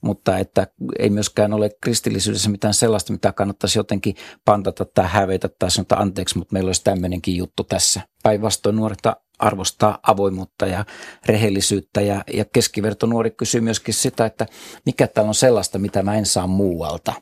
[0.00, 0.66] mutta että
[0.98, 6.38] ei myöskään ole kristillisyydessä mitään sellaista, mitä kannattaisi jotenkin pantata tai hävetä tai sanoa anteeksi,
[6.38, 8.00] mutta meillä olisi tämmöinenkin juttu tässä.
[8.22, 10.84] Päinvastoin nuorta arvostaa avoimuutta ja
[11.26, 14.46] rehellisyyttä ja, ja keskiverto nuori kysyy myöskin sitä, että
[14.86, 17.12] mikä täällä on sellaista, mitä mä en saa muualta.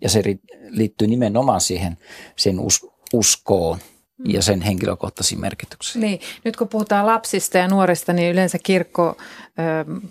[0.00, 0.22] Ja se
[0.68, 1.98] liittyy nimenomaan siihen
[2.36, 3.78] sen us, uskoon
[4.24, 6.02] ja sen henkilökohtaisiin merkityksiin.
[6.02, 9.16] Niin, nyt kun puhutaan lapsista ja nuorista, niin yleensä kirkko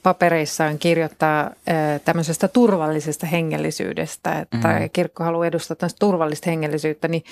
[0.04, 1.52] papereissaan kirjoittaa
[2.06, 4.90] tämmöisestä turvallisesta hengellisyydestä, että mm-hmm.
[4.94, 7.24] kirkko haluaa edustaa tämmöistä turvallista hengellisyyttä, niin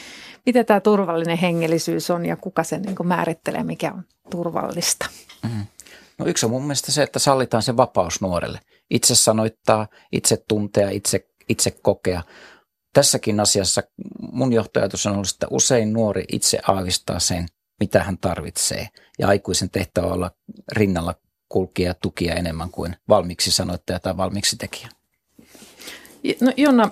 [0.45, 5.05] mitä tämä turvallinen hengellisyys on ja kuka sen niin määrittelee, mikä on turvallista?
[5.43, 5.65] Mm-hmm.
[6.17, 8.59] No yksi on mun mielestä se, että sallitaan se vapaus nuorelle.
[8.89, 12.21] Itse sanoittaa, itse tuntea, itse, itse kokea
[12.93, 13.83] tässäkin asiassa
[14.31, 17.45] mun johtajatus on ollut, että usein nuori itse aavistaa sen,
[17.79, 18.89] mitä hän tarvitsee.
[19.19, 20.31] Ja aikuisen tehtävä olla
[20.71, 21.15] rinnalla
[21.49, 24.89] kulkia ja tukia enemmän kuin valmiiksi sanoittaja tai valmiiksi tekijä.
[26.41, 26.91] No Jonna,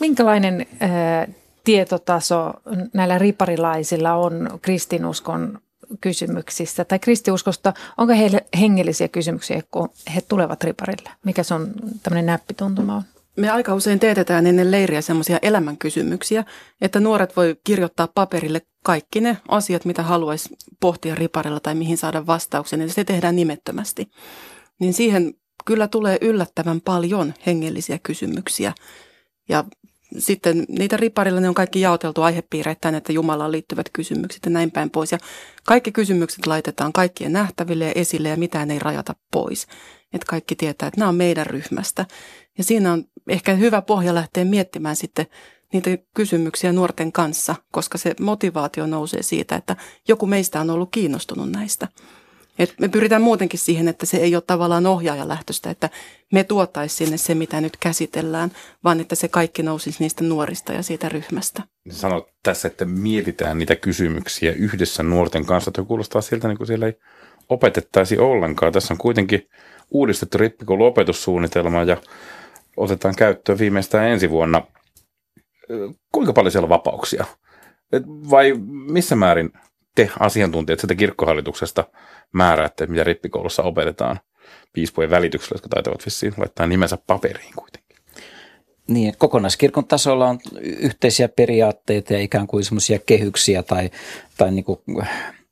[0.00, 1.28] minkälainen ää,
[1.64, 2.52] tietotaso
[2.92, 5.58] näillä riparilaisilla on kristinuskon
[6.00, 7.72] kysymyksistä tai kristiuskosta?
[7.96, 11.10] Onko heille hengellisiä kysymyksiä, kun he tulevat riparille?
[11.24, 13.02] Mikä se on tämmöinen näppituntuma on?
[13.38, 16.44] Me aika usein teetetään ennen leiriä semmoisia elämänkysymyksiä,
[16.80, 22.26] että nuoret voi kirjoittaa paperille kaikki ne asiat, mitä haluaisi pohtia riparilla tai mihin saada
[22.26, 24.10] vastauksen, eli se tehdään nimettömästi.
[24.78, 28.72] Niin siihen kyllä tulee yllättävän paljon hengellisiä kysymyksiä.
[29.48, 29.64] Ja
[30.18, 34.90] sitten niitä riparilla ne on kaikki jaoteltu aihepiireittäin, että Jumalaan liittyvät kysymykset ja näin päin
[34.90, 35.12] pois.
[35.12, 35.18] Ja
[35.64, 39.66] kaikki kysymykset laitetaan kaikkien nähtäville ja esille ja mitään ei rajata pois.
[40.12, 42.06] Että kaikki tietää, että nämä on meidän ryhmästä.
[42.58, 45.26] Ja siinä on ehkä hyvä pohja lähteä miettimään sitten
[45.72, 49.76] niitä kysymyksiä nuorten kanssa, koska se motivaatio nousee siitä, että
[50.08, 51.88] joku meistä on ollut kiinnostunut näistä.
[52.58, 55.90] Et me pyritään muutenkin siihen, että se ei ole tavallaan ohjaajalähtöistä, että
[56.32, 58.50] me tuottaisi sinne se, mitä nyt käsitellään,
[58.84, 61.62] vaan että se kaikki nousisi niistä nuorista ja siitä ryhmästä.
[61.90, 65.70] Sanoit tässä, että mietitään niitä kysymyksiä yhdessä nuorten kanssa.
[65.70, 66.98] Tuo kuulostaa siltä, niin kuin siellä ei
[67.48, 68.72] opetettaisi ollenkaan.
[68.72, 69.48] Tässä on kuitenkin
[69.90, 71.96] uudistettu rippikoulu opetussuunnitelma ja
[72.78, 74.62] otetaan käyttöön viimeistään ensi vuonna.
[76.12, 77.24] Kuinka paljon siellä on vapauksia?
[78.30, 79.52] Vai missä määrin
[79.94, 81.84] te asiantuntijat sitä kirkkohallituksesta
[82.32, 84.20] määräätte, mitä rippikoulussa opetetaan
[84.72, 87.96] piispojen välityksellä, jotka taitavat vissiin laittaa nimensä paperiin kuitenkin?
[88.88, 93.90] Niin, kokonaiskirkon tasolla on yhteisiä periaatteita ja ikään kuin semmoisia kehyksiä tai,
[94.36, 94.80] tai niin kuin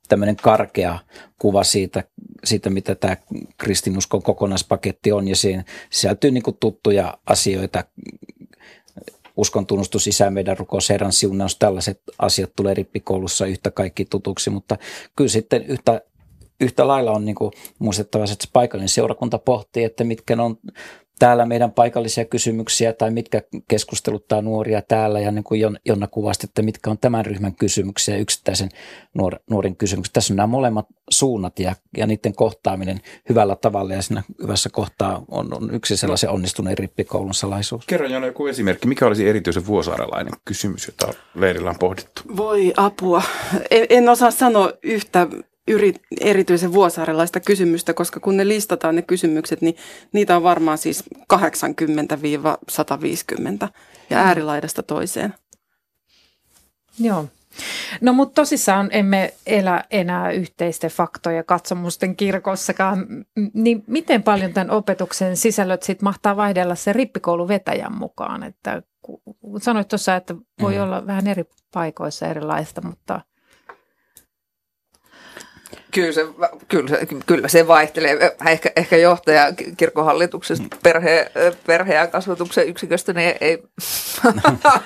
[0.07, 0.99] tämmöinen karkea
[1.39, 2.03] kuva siitä,
[2.43, 3.17] siitä, mitä tämä
[3.57, 5.27] kristinuskon kokonaispaketti on.
[5.27, 7.83] Ja siihen sisältyy niin kuin tuttuja asioita,
[9.37, 14.77] uskon tunnustus, isä, meidän rukous, Herran siunaus, tällaiset asiat tulee rippikoulussa yhtä kaikki tutuksi, mutta
[15.15, 16.01] kyllä sitten yhtä,
[16.61, 20.57] yhtä lailla on niin kuin muistettava, että se paikallinen seurakunta pohtii, että mitkä on
[21.19, 26.61] täällä meidän paikallisia kysymyksiä tai mitkä keskusteluttaa nuoria täällä ja niin kuin Jonna kuvasti, että
[26.61, 28.69] mitkä on tämän ryhmän kysymyksiä ja yksittäisen
[29.13, 30.13] nuor, nuorin kysymyksiä.
[30.13, 32.99] Tässä on nämä molemmat suunnat ja, ja niiden kohtaaminen
[33.29, 37.85] hyvällä tavalla ja siinä hyvässä kohtaa on, on yksi sellaisen onnistuneen rippikoulun salaisuus.
[37.85, 38.87] Kerro Jonna joku esimerkki.
[38.87, 42.21] Mikä olisi erityisen vuosaarelainen kysymys, jota leirillä on pohdittu?
[42.37, 43.21] Voi apua.
[43.71, 45.27] En, en osaa sanoa yhtä
[45.67, 49.75] yri, erityisen vuosaarelaista kysymystä, koska kun ne listataan ne kysymykset, niin
[50.11, 51.03] niitä on varmaan siis
[51.33, 51.37] 80-150
[54.09, 54.27] ja mm.
[54.27, 55.33] äärilaidasta toiseen.
[56.99, 57.25] Joo.
[58.01, 63.25] No mutta tosissaan emme elä enää yhteisten faktoja katsomusten kirkossakaan.
[63.53, 68.43] Niin miten paljon tämän opetuksen sisällöt sitten mahtaa vaihdella se rippikouluvetäjän mukaan?
[68.43, 68.81] Että
[69.61, 70.81] sanoit tuossa, että voi mm.
[70.81, 73.21] olla vähän eri paikoissa erilaista, mutta–
[75.97, 76.27] Kyllä se,
[76.67, 78.37] kyllä, se, kyllä se vaihtelee.
[78.47, 81.31] Ehkä, ehkä johtaja kirkohallituksesta perhe,
[81.67, 83.63] perhe- ja kasvatuksen yksiköstä niin ei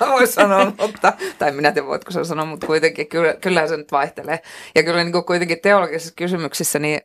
[0.12, 3.92] voi sanoa, mutta, tai minä tiedän voitko sä sanoa, mutta kuitenkin kyllä, kyllähän se nyt
[3.92, 4.40] vaihtelee.
[4.74, 7.00] Ja kyllä niin kuin kuitenkin teologisissa kysymyksissä, niin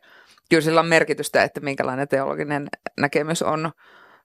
[0.50, 2.68] kyllä sillä on merkitystä, että minkälainen teologinen
[3.00, 3.72] näkemys on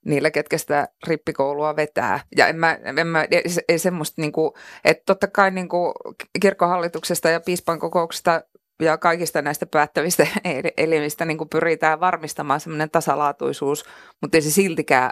[0.06, 2.20] niillä, ketkä sitä rippikoulua vetää.
[2.38, 3.26] Ja en mä, en mä,
[3.70, 4.52] ei semmoista, niin kuin,
[4.86, 5.94] että totta kai niin kuin
[6.42, 8.42] kirkkohallituksesta ja piispan kokouksesta
[8.82, 13.86] ja kaikista näistä päättävistä el- elimistä niin kuin pyritään varmistamaan semmoinen tasalaatuisuus,
[14.22, 15.12] mutta ei se siltikään,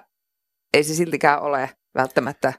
[0.73, 2.53] ei se siltikään ole välttämättä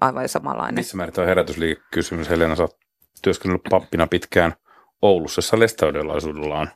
[0.00, 0.74] aivan samanlainen.
[0.74, 2.76] Missä määrin tuo herätysliikekysymys, Helena, sä oot
[3.22, 4.54] työskennellyt pappina pitkään
[5.02, 6.68] Oulussa, jossa lestadiolaisuudella on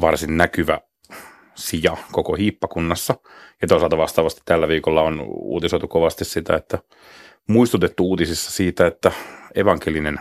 [0.00, 0.80] varsin näkyvä
[1.54, 3.14] sija koko hiippakunnassa.
[3.62, 6.78] Ja toisaalta vastaavasti tällä viikolla on uutisoitu kovasti sitä, että
[7.48, 9.12] muistutettu uutisissa siitä, että
[9.54, 10.20] evankelinen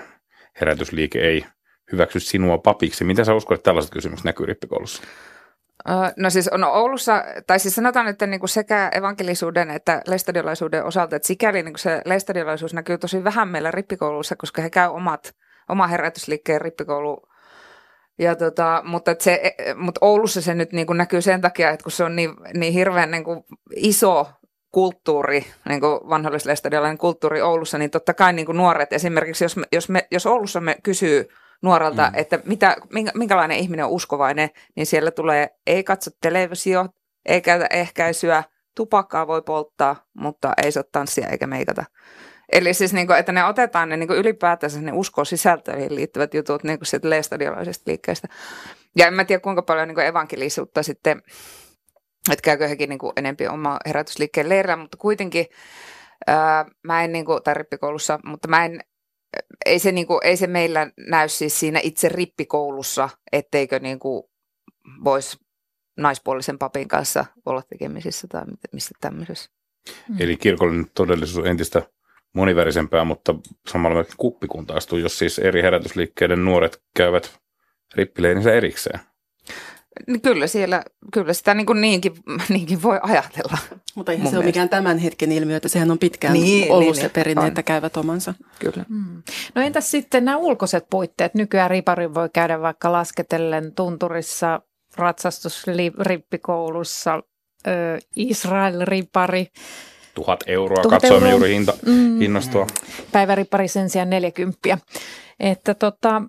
[0.62, 1.46] herätysliike ei
[1.92, 3.04] hyväksy sinua papiksi.
[3.04, 5.04] Miten sä uskot, että tällaiset kysymykset näkyy rippikoulussa?
[6.18, 11.16] No siis on Oulussa, tai siis sanotaan, että niin kuin sekä evankelisuuden että leistadiolaisuuden osalta,
[11.16, 15.34] että sikäli niin kuin se leistadiolaisuus näkyy tosi vähän meillä rippikoulussa, koska he käy omat,
[15.70, 17.22] oma herätysliikkeen rippikoulu.
[18.20, 21.92] Ja tota, mutta, se, mutta Oulussa se nyt niin kuin näkyy sen takia, että kun
[21.92, 23.44] se on niin, niin hirveän niin kuin
[23.76, 24.28] iso
[24.72, 26.00] kulttuuri, niin kuin
[26.98, 30.60] kulttuuri Oulussa, niin totta kai niin kuin nuoret esimerkiksi, jos, me, jos, me, jos Oulussa
[30.60, 31.30] me kysyy
[31.62, 32.20] nuorelta, mm.
[32.20, 36.86] että mitä, minkä, minkälainen ihminen on uskovainen, niin siellä tulee ei katso televisio,
[37.26, 38.44] ei käytä ehkäisyä,
[38.76, 41.84] tupakkaa voi polttaa, mutta ei saa tanssia eikä meikata.
[42.52, 46.34] Eli siis, niin kuin, että ne otetaan ne niin kuin ylipäätänsä ne usko sisältöihin liittyvät
[46.34, 48.28] jutut niin kuin sieltä leestadiolaisesta liikkeestä.
[48.98, 51.22] Ja en mä tiedä kuinka paljon niin kuin evankelisuutta sitten,
[52.32, 55.46] että käykö hekin niin kuin enempi oma herätysliikkeen leirillä, mutta kuitenkin
[56.28, 58.80] ää, mä en, niin kuin, tai rippikoulussa, mutta mä en,
[59.66, 64.24] ei se, niin kuin, ei se meillä näy siis siinä itse rippikoulussa, etteikö niin kuin
[65.04, 65.38] voisi
[65.98, 69.52] naispuolisen papin kanssa olla tekemisissä tai missä tämmöisessä.
[70.10, 70.16] Mm.
[70.20, 71.82] Eli kirkollinen todellisuus on entistä
[72.34, 73.36] monivärisempää, mutta
[73.68, 77.40] samalla myöskin kuppikuntaistuu, jos siis eri herätysliikkeiden nuoret käyvät
[77.96, 79.00] rippileirinsä erikseen.
[80.08, 80.84] Niin Kyllä, siellä,
[81.14, 82.14] kyllä sitä niin kuin niinkin,
[82.50, 83.58] niinkin voi ajatella.
[83.96, 84.58] Mutta eihän se ole mielestä.
[84.60, 87.42] mikään tämän hetken ilmiö, että sehän on pitkään Niin, niin, ollut niin, se niin, perinne,
[87.42, 87.48] on.
[87.48, 88.34] että käyvät omansa.
[88.60, 88.86] Kyllä.
[88.90, 89.24] Mm.
[89.56, 91.36] No entäs sitten nämä ulkoiset puitteet?
[91.36, 94.62] Nykyään ripari voi käydä vaikka lasketellen tunturissa,
[94.98, 97.24] ratsastusrippikoulussa,
[98.16, 99.48] Israel-ripari,
[100.14, 101.32] Tuhat euroa, Tuhat katsoimme euroa.
[101.32, 102.20] juuri hinta, Mm.
[102.20, 102.68] hinnastoa.
[103.12, 104.78] päiväripari sen sijaan 40.
[105.40, 106.22] Että tota,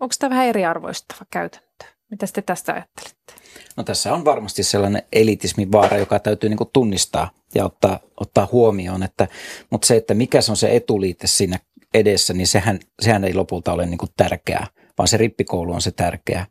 [0.00, 1.67] onko tämä vähän eriarvoistava käytäntö?
[2.10, 3.34] Mitä te tästä ajattelette?
[3.76, 9.02] No tässä on varmasti sellainen elitismin vaara, joka täytyy niin tunnistaa ja ottaa, ottaa huomioon.
[9.02, 9.28] Että,
[9.70, 11.58] mutta se, että mikä se on se etuliite siinä
[11.94, 14.66] edessä, niin sehän, sehän ei lopulta ole niin tärkeää,
[14.98, 16.46] vaan se rippikoulu on se tärkeä.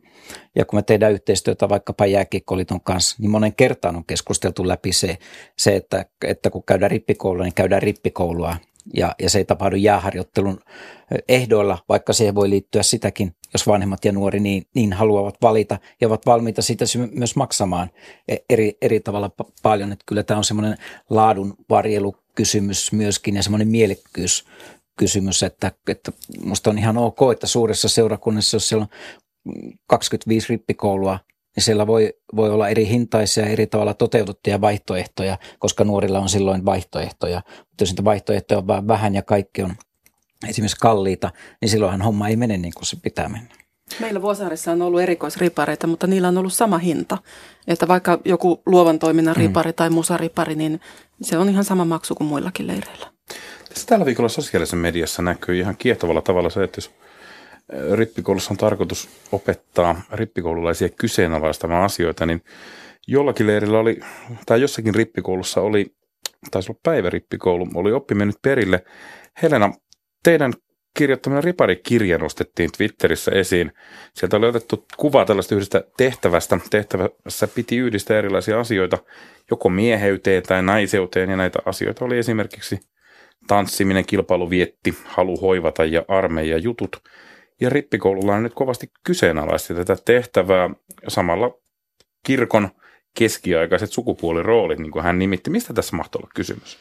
[0.56, 5.18] Ja kun me tehdään yhteistyötä vaikkapa jääkiekkoliiton kanssa, niin monen kertaan on keskusteltu läpi se,
[5.58, 8.58] se että, että kun käydään rippikoulua, niin käydään rippikoulua.
[8.94, 10.60] Ja, ja se ei tapahdu jääharjoittelun
[11.28, 16.08] ehdoilla, vaikka siihen voi liittyä sitäkin, jos vanhemmat ja nuori niin, niin haluavat valita ja
[16.08, 17.90] ovat valmiita siitä sy- myös maksamaan
[18.28, 19.92] e- eri, eri tavalla pa- paljon.
[19.92, 20.78] Että kyllä tämä on semmoinen
[21.10, 24.46] laadun varjelukysymys myöskin ja semmoinen mielekkyys
[24.98, 28.90] kysymys, että, että musta on ihan ok, että suuressa seurakunnassa, jos siellä on
[29.88, 31.20] 25 rippikoulua,
[31.58, 36.30] niin siellä voi, voi olla eri hintaisia ja eri tavalla toteutettuja vaihtoehtoja, koska nuorilla on
[36.30, 37.42] silloin vaihtoehtoja.
[37.48, 39.74] Mutta jos niitä vaihtoehtoja on vaan vähän ja kaikki on
[40.48, 43.56] esimerkiksi kalliita, niin silloinhan homma ei mene niin kuin se pitää mennä.
[44.00, 47.18] Meillä Vuosaarissa on ollut erikoisripareita, mutta niillä on ollut sama hinta.
[47.68, 49.42] Että vaikka joku luovan toiminnan Mm.
[49.42, 50.80] ripari tai musaripari, niin
[51.22, 53.08] se on ihan sama maksu kuin muillakin leireillä.
[53.70, 56.92] Tässä tällä viikolla sosiaalisessa mediassa näkyy ihan kiehtovalla tavalla se, että jos
[57.94, 62.42] rippikoulussa on tarkoitus opettaa rippikoululaisia kyseenalaistamaan asioita, niin
[63.08, 64.00] jollakin leirillä oli,
[64.46, 65.86] tai jossakin rippikoulussa oli,
[66.52, 68.84] taisi olla päivärippikoulu, oli oppi mennyt perille.
[69.42, 69.74] Helena,
[70.24, 70.54] teidän
[70.98, 73.72] kirjoittaminen riparikirja nostettiin Twitterissä esiin.
[74.14, 76.60] Sieltä oli otettu kuva tällaista yhdestä tehtävästä.
[76.70, 78.98] Tehtävässä piti yhdistää erilaisia asioita,
[79.52, 82.80] joko mieheyteen tai naiseuteen, ja näitä asioita oli esimerkiksi
[83.48, 86.98] tanssiminen, kilpailuvietti, halu hoivata ja armeija jutut.
[87.62, 90.70] Ja rippikoululla on nyt kovasti kyseenalaisti tätä tehtävää
[91.08, 91.52] samalla
[92.26, 92.70] kirkon
[93.18, 95.50] keskiaikaiset sukupuoliroolit, niin kuin hän nimitti.
[95.50, 96.78] Mistä tässä mahtoi olla kysymys?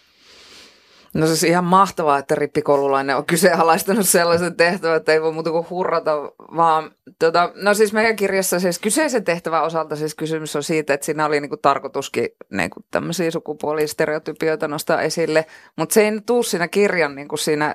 [1.15, 5.67] No siis ihan mahtavaa, että rippikoululainen on kyseenalaistanut sellaisen tehtävän, että ei voi muuta kuin
[5.71, 6.13] hurrata,
[6.57, 11.07] vaan tota, no siis meidän kirjassa siis kyseisen tehtävän osalta siis kysymys on siitä, että
[11.07, 17.15] siinä oli niinku tarkoituskin niinku tämmöisiä sukupuolistereotypioita nostaa esille, mutta se ei tuu siinä kirjan
[17.15, 17.75] niinku siinä,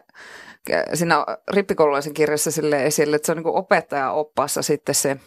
[0.93, 5.17] siinä rippikoululaisen kirjassa sille esille, että se on niinku opettaja oppaassa sitten se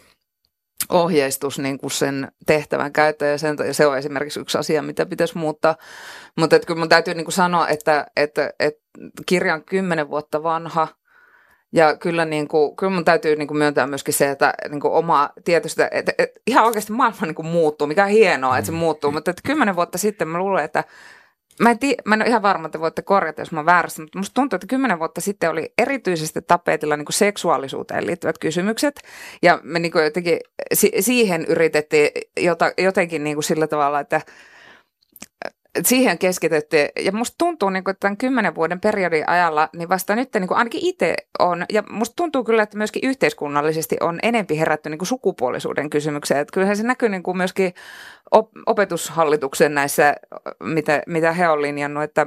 [0.89, 5.05] ohjeistus niin kuin sen tehtävän käyttäjä ja sen, ja se on esimerkiksi yksi asia, mitä
[5.05, 5.75] pitäisi muuttaa.
[6.37, 8.81] Mutta että kyllä mun täytyy niin kuin sanoa, että, että, että
[9.25, 10.87] kirja on kymmenen vuotta vanha
[11.73, 14.93] ja kyllä, niin kuin, kyllä mun täytyy niin kuin myöntää myöskin se, että niin kuin
[14.93, 18.71] oma tietysti, että, että ihan oikeasti maailma niin kuin muuttuu, mikä on hienoa, että se
[18.71, 20.83] muuttuu, mutta että kymmenen vuotta sitten mä luulen, että
[21.59, 24.01] mä en, tii, mä en ole ihan varma, että voitte korjata, jos mä oon väärässä,
[24.01, 29.01] mutta musta tuntuu, että kymmenen vuotta sitten oli erityisesti tapetilla niin kuin seksuaalisuuteen liittyvät kysymykset.
[29.41, 30.39] Ja me niin kuin jotenkin
[30.73, 34.21] si- siihen yritettiin jota, jotenkin niin kuin sillä tavalla, että
[35.83, 36.89] siihen keskitettiin.
[36.99, 40.47] Ja musta tuntuu, niin kuin, että tämän kymmenen vuoden periodin ajalla, niin vasta nyt niin
[40.47, 44.97] kuin ainakin itse on, ja musta tuntuu kyllä, että myöskin yhteiskunnallisesti on enempi herätty niin
[44.97, 46.39] kuin sukupuolisuuden kysymykseen.
[46.39, 47.73] Että kyllähän se näkyy niin kuin myöskin
[48.31, 50.15] op- opetushallituksen näissä,
[50.63, 52.25] mitä, mitä he on linjannut, että,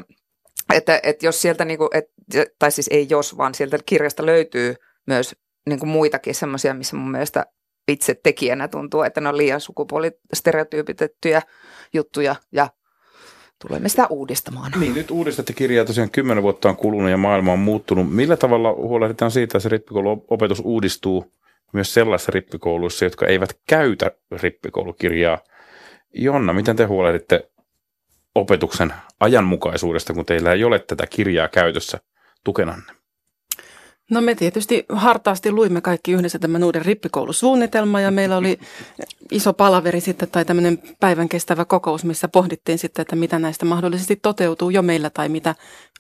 [0.75, 2.13] että, että jos sieltä, niin kuin, että,
[2.59, 4.75] tai siis ei jos, vaan sieltä kirjasta löytyy
[5.07, 5.37] myös
[5.69, 7.47] niin kuin muitakin semmoisia, missä mun mielestä
[7.89, 11.43] itse tekijänä tuntuu, että ne on liian sukupuolistereotyypitettyjä
[11.93, 12.69] juttuja ja
[13.66, 14.73] tulemme sitä uudistamaan.
[14.81, 18.14] Niin, nyt uudistatte kirjaa tosiaan kymmenen vuotta on kulunut ja maailma on muuttunut.
[18.14, 21.33] Millä tavalla huolehditaan siitä, että se rippikouluopetus uudistuu
[21.73, 24.11] myös sellaisissa rippikouluissa, jotka eivät käytä
[24.42, 25.38] rippikoulukirjaa?
[26.14, 27.51] Jonna, miten te huolehditte
[28.35, 31.99] opetuksen ajanmukaisuudesta, kun teillä ei ole tätä kirjaa käytössä
[32.44, 32.98] tukenanne?
[34.11, 38.59] No me tietysti hartaasti luimme kaikki yhdessä tämän uuden rippikoulusuunnitelman ja meillä oli
[39.31, 44.16] iso palaveri sitten tai tämmöinen päivän kestävä kokous, missä pohdittiin sitten, että mitä näistä mahdollisesti
[44.16, 45.55] toteutuu jo meillä tai mitä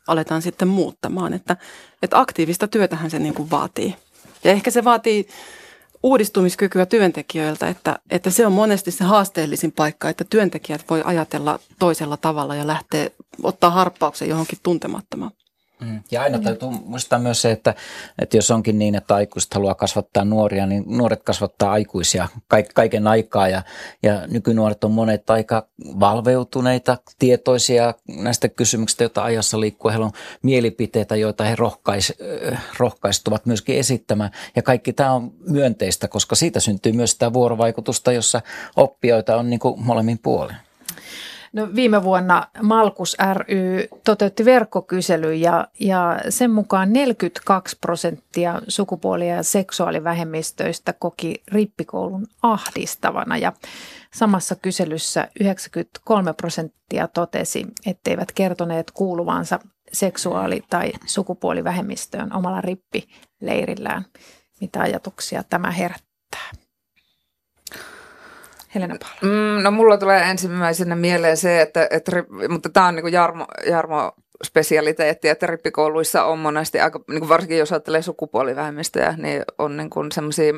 [0.06, 1.32] aletaan sitten muuttamaan.
[1.32, 1.56] Että,
[2.02, 3.94] että aktiivista työtähän se niin kuin vaatii.
[4.44, 5.28] Ja ehkä se vaatii
[6.02, 12.16] uudistumiskykyä työntekijöiltä, että, että se on monesti se haasteellisin paikka, että työntekijät voi ajatella toisella
[12.16, 13.10] tavalla ja lähteä
[13.42, 15.32] ottaa harppauksen johonkin tuntemattomaan.
[15.80, 16.02] Mm.
[16.10, 17.74] Ja aina täytyy muistaa myös se, että,
[18.18, 22.28] että jos onkin niin, että aikuiset haluaa kasvattaa nuoria, niin nuoret kasvattaa aikuisia
[22.74, 23.48] kaiken aikaa.
[23.48, 23.62] Ja,
[24.02, 25.66] ja nykynuoret on monet aika
[26.00, 29.90] valveutuneita, tietoisia näistä kysymyksistä, joita ajassa liikkuu.
[29.90, 30.12] Heillä on
[30.42, 32.14] mielipiteitä, joita he rohkais,
[32.78, 34.30] rohkaistuvat myöskin esittämään.
[34.56, 38.40] Ja kaikki tämä on myönteistä, koska siitä syntyy myös sitä vuorovaikutusta, jossa
[38.76, 40.56] oppijoita on niin kuin molemmin puolin.
[41.52, 49.42] No, viime vuonna Malkus ry toteutti verkkokyselyn ja, ja sen mukaan 42 prosenttia sukupuoli- ja
[49.42, 53.52] seksuaalivähemmistöistä koki rippikoulun ahdistavana ja
[54.14, 59.58] samassa kyselyssä 93 prosenttia totesi, etteivät kertoneet kuuluvansa
[59.92, 64.04] seksuaali- tai sukupuolivähemmistöön omalla rippileirillään.
[64.60, 66.07] Mitä ajatuksia tämä herättää?
[68.74, 72.12] Helena mm, No mulla tulee ensimmäisenä mieleen se, että, että
[72.48, 74.12] mutta tämä on niin kuin Jarmo, Jarmo
[74.44, 79.90] spesialiteetti, että rippikouluissa on monesti, aika, niin kuin varsinkin jos ajattelee sukupuolivähemmistöjä, niin on niin
[79.90, 80.52] kuin semmoisia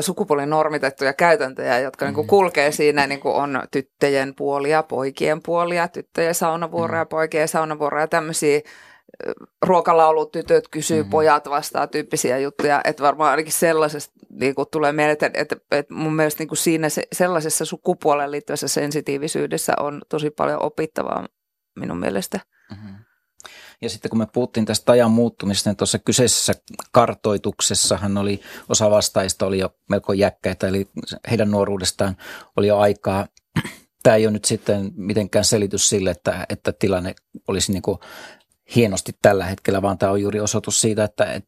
[0.00, 2.28] sukupuolinormitettuja käytäntöjä, jotka niin kuin mm.
[2.28, 7.08] kulkee siinä, niin kuin on tyttöjen puolia, poikien puolia, tyttöjen saunavuoroja, mm.
[7.08, 8.60] poikien saunavuoroja, tämmöisiä
[9.62, 11.10] ruokalaulut, tytöt kysyy, mm-hmm.
[11.10, 15.94] pojat vastaa tyyppisiä juttuja, että varmaan ainakin sellaisesta niin kuin tulee mieleen, että, että, että
[15.94, 21.28] mun mielestä niin kuin siinä se, sellaisessa sukupuoleen liittyvässä sensitiivisyydessä on tosi paljon opittavaa
[21.76, 22.40] minun mielestä.
[22.70, 22.94] Mm-hmm.
[23.82, 26.52] Ja sitten kun me puhuttiin tästä ajan muuttumista, niin tuossa kyseisessä
[26.92, 30.88] kartoituksessahan oli osa vastaajista oli jo melko jäkkäitä, eli
[31.30, 32.16] heidän nuoruudestaan
[32.56, 33.26] oli jo aikaa.
[34.02, 37.14] Tämä ei ole nyt sitten mitenkään selitys sille, että, että tilanne
[37.48, 37.98] olisi niin kuin
[38.76, 41.40] hienosti tällä hetkellä, vaan tämä on juuri osoitus siitä, että,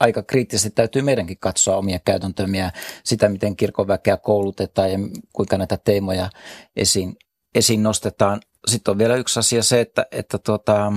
[0.00, 2.70] aika kriittisesti täytyy meidänkin katsoa omia käytäntömiä,
[3.04, 4.98] sitä miten kirkonväkeä koulutetaan ja
[5.32, 6.30] kuinka näitä teemoja
[6.76, 7.16] esiin,
[7.54, 8.40] esiin nostetaan.
[8.66, 10.92] Sitten on vielä yksi asia se, että, että tuota,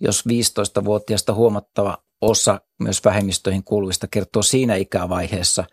[0.00, 5.64] jos 15-vuotiaasta huomattava osa myös vähemmistöihin kuuluvista kertoo siinä ikävaiheessa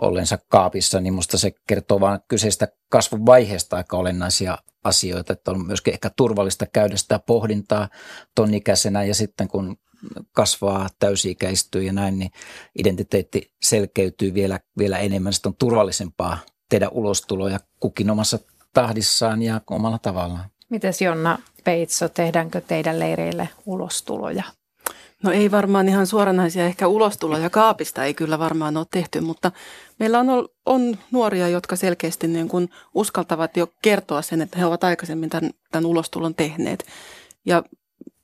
[0.00, 5.66] ollensa kaapissa, niin minusta se kertoo vain kyseistä kasvun vaiheesta aika olennaisia asioita, että on
[5.66, 7.88] myöskin ehkä turvallista käydä sitä pohdintaa
[8.34, 9.76] ton ikäisenä ja sitten kun
[10.32, 12.30] kasvaa, täysi-ikäistyy ja näin, niin
[12.78, 15.32] identiteetti selkeytyy vielä, vielä enemmän.
[15.32, 18.38] Sitten on turvallisempaa tehdä ulostuloja kukin omassa
[18.72, 20.50] tahdissaan ja omalla tavallaan.
[20.68, 24.44] Mites Jonna Peitso, tehdäänkö teidän leireille ulostuloja?
[25.24, 29.52] No ei varmaan ihan suoranaisia, ehkä ulostuloja kaapista ei kyllä varmaan ole tehty, mutta
[29.98, 34.84] meillä on, on nuoria, jotka selkeästi niin kuin uskaltavat jo kertoa sen, että he ovat
[34.84, 36.86] aikaisemmin tämän, tämän ulostulon tehneet.
[37.46, 37.62] Ja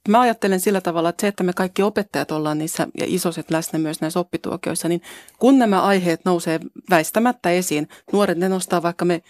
[0.09, 3.79] mä ajattelen sillä tavalla, että se, että me kaikki opettajat ollaan niissä ja isoset läsnä
[3.79, 5.03] myös näissä oppituokioissa, niin
[5.39, 6.61] kun nämä aiheet nousee
[6.91, 9.23] väistämättä esiin, nuoret ne nostaa vaikka me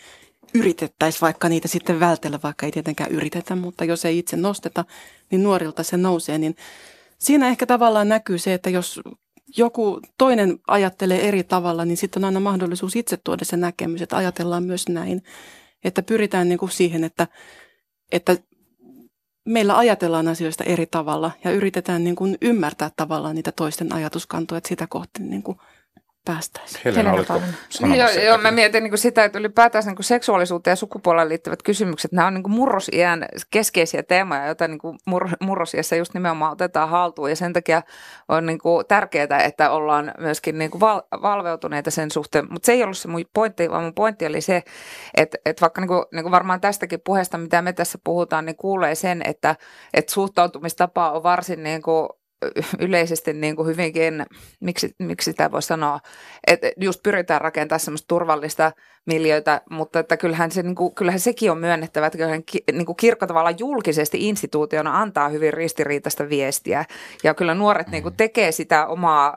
[0.54, 4.84] yritettäisiin vaikka niitä sitten vältellä, vaikka ei tietenkään yritetä, mutta jos ei itse nosteta,
[5.30, 6.56] niin nuorilta se nousee, niin
[7.20, 9.00] siinä ehkä tavallaan näkyy se, että jos
[9.56, 14.16] joku toinen ajattelee eri tavalla, niin sitten on aina mahdollisuus itse tuoda se näkemys, että
[14.16, 15.22] ajatellaan myös näin.
[15.84, 17.26] Että pyritään niin kuin siihen, että,
[18.12, 18.36] että
[19.44, 24.68] meillä ajatellaan asioista eri tavalla ja yritetään niin kuin ymmärtää tavallaan niitä toisten ajatuskantoja, että
[24.68, 25.58] sitä kohti niin kuin
[26.24, 26.80] päästäisiin.
[26.84, 27.42] Helena, oletko
[27.96, 31.62] Joo, joo, mä mietin niin kuin sitä, että ylipäätään niin kuin seksuaalisuuteen ja sukupuoleen liittyvät
[31.62, 36.52] kysymykset, nämä on niin kuin murrosiän keskeisiä teemoja, joita niin kuin mur- murrosiässä just nimenomaan
[36.52, 37.30] otetaan haltuun.
[37.30, 37.82] Ja sen takia
[38.28, 42.72] on niin kuin tärkeää, että ollaan myöskin niin kuin val- valveutuneita sen suhteen, mutta se
[42.72, 44.62] ei ollut se mun pointti, vaan mun pointti oli se,
[45.14, 48.56] että, että vaikka niin kuin, niin kuin varmaan tästäkin puheesta, mitä me tässä puhutaan, niin
[48.56, 49.56] kuulee sen, että,
[49.94, 52.08] että suhtautumistapa on varsin niin kuin
[52.78, 54.26] yleisesti niin kuin hyvinkin,
[54.60, 56.00] miksi, miksi sitä voi sanoa,
[56.46, 58.72] että just pyritään rakentamaan semmoista turvallista
[59.06, 62.96] miljöitä, mutta että kyllähän, se, niin kuin, kyllähän sekin on myönnettävä, että kyllähän niin kuin
[62.96, 66.84] kirkko tavallaan julkisesti instituutiona antaa hyvin ristiriitaista viestiä.
[67.24, 69.36] Ja kyllä nuoret niin kuin tekee sitä omaa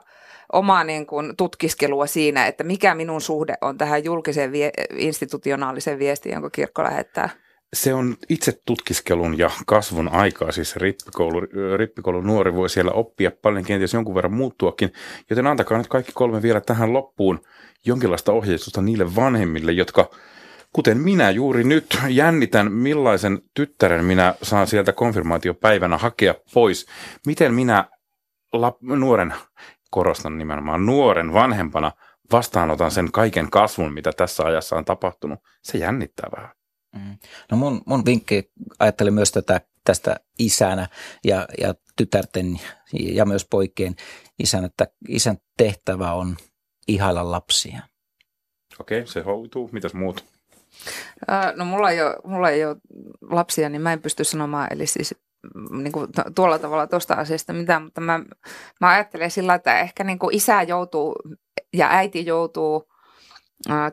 [0.52, 6.32] omaa niin kuin tutkiskelua siinä, että mikä minun suhde on tähän julkiseen vie- institutionaaliseen viestiin,
[6.32, 7.30] jonka kirkko lähettää.
[7.74, 11.40] Se on itse tutkiskelun ja kasvun aikaa, siis rippikoulu,
[11.76, 14.92] rippikoulun nuori voi siellä oppia paljon, kenties jonkun verran muuttuakin,
[15.30, 17.40] joten antakaa nyt kaikki kolme vielä tähän loppuun
[17.86, 20.10] jonkinlaista ohjeistusta niille vanhemmille, jotka
[20.72, 26.86] kuten minä juuri nyt jännitän, millaisen tyttären minä saan sieltä konfirmaatiopäivänä hakea pois.
[27.26, 27.84] Miten minä
[28.52, 29.34] lap, nuoren,
[29.90, 31.92] korostan nimenomaan nuoren vanhempana,
[32.32, 35.38] vastaanotan sen kaiken kasvun, mitä tässä ajassa on tapahtunut.
[35.62, 36.63] Se jännittää vähän.
[36.94, 37.18] Mm.
[37.50, 40.88] No mun, mun vinkki, ajattelin myös tätä tästä isänä
[41.24, 42.60] ja, ja tytärten
[42.92, 43.94] ja myös poikien
[44.38, 46.36] isän, että isän tehtävä on
[46.88, 47.82] ihailla lapsia.
[48.80, 49.70] Okei, se hoituu.
[49.72, 50.24] Mitäs muut?
[51.28, 52.76] Ää, No mulla ei, ole, mulla ei ole
[53.30, 55.14] lapsia, niin mä en pysty sanomaan, eli siis
[55.54, 58.20] mm, niin kuin tuolla tavalla tuosta asiasta mitään, mutta mä,
[58.80, 61.14] mä ajattelen sillä, että ehkä niin kuin isä joutuu
[61.72, 62.88] ja äiti joutuu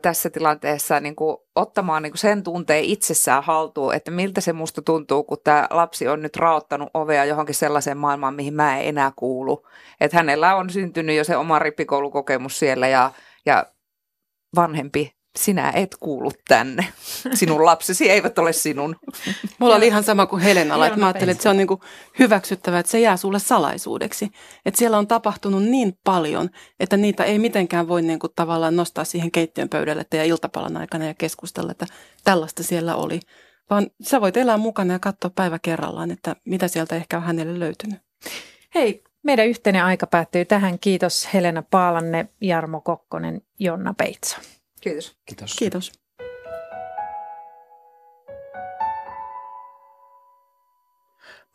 [0.02, 4.82] tässä tilanteessa niin kuin ottamaan niin kuin sen tunteen itsessään haltuun, että miltä se musta
[4.82, 9.12] tuntuu, kun tämä lapsi on nyt raottanut ovea johonkin sellaiseen maailmaan, mihin mä en enää
[9.16, 9.66] kuulu.
[10.00, 13.10] Että hänellä on syntynyt jo se oma rippikoulukokemus siellä ja,
[13.46, 13.66] ja
[14.56, 16.86] vanhempi, sinä et kuulu tänne.
[17.34, 18.96] Sinun lapsesi eivät ole sinun.
[19.58, 21.68] Mulla oli ihan sama kuin Helenalla, että mä ajattelin, että se on niin
[22.18, 24.30] hyväksyttävää, että se jää sulle salaisuudeksi.
[24.66, 29.04] Että siellä on tapahtunut niin paljon, että niitä ei mitenkään voi niin kuin tavallaan nostaa
[29.04, 31.86] siihen keittiön pöydälle ja iltapalan aikana ja keskustella, että
[32.24, 33.20] tällaista siellä oli.
[33.70, 37.58] Vaan sä voit elää mukana ja katsoa päivä kerrallaan, että mitä sieltä ehkä on hänelle
[37.58, 38.00] löytynyt.
[38.74, 40.78] Hei, meidän yhteinen aika päättyy tähän.
[40.78, 44.36] Kiitos Helena Paalanne, Jarmo Kokkonen, Jonna Peitso.
[44.82, 45.16] Kiitos.
[45.26, 45.56] Kiitos.
[45.58, 45.92] Kiitos.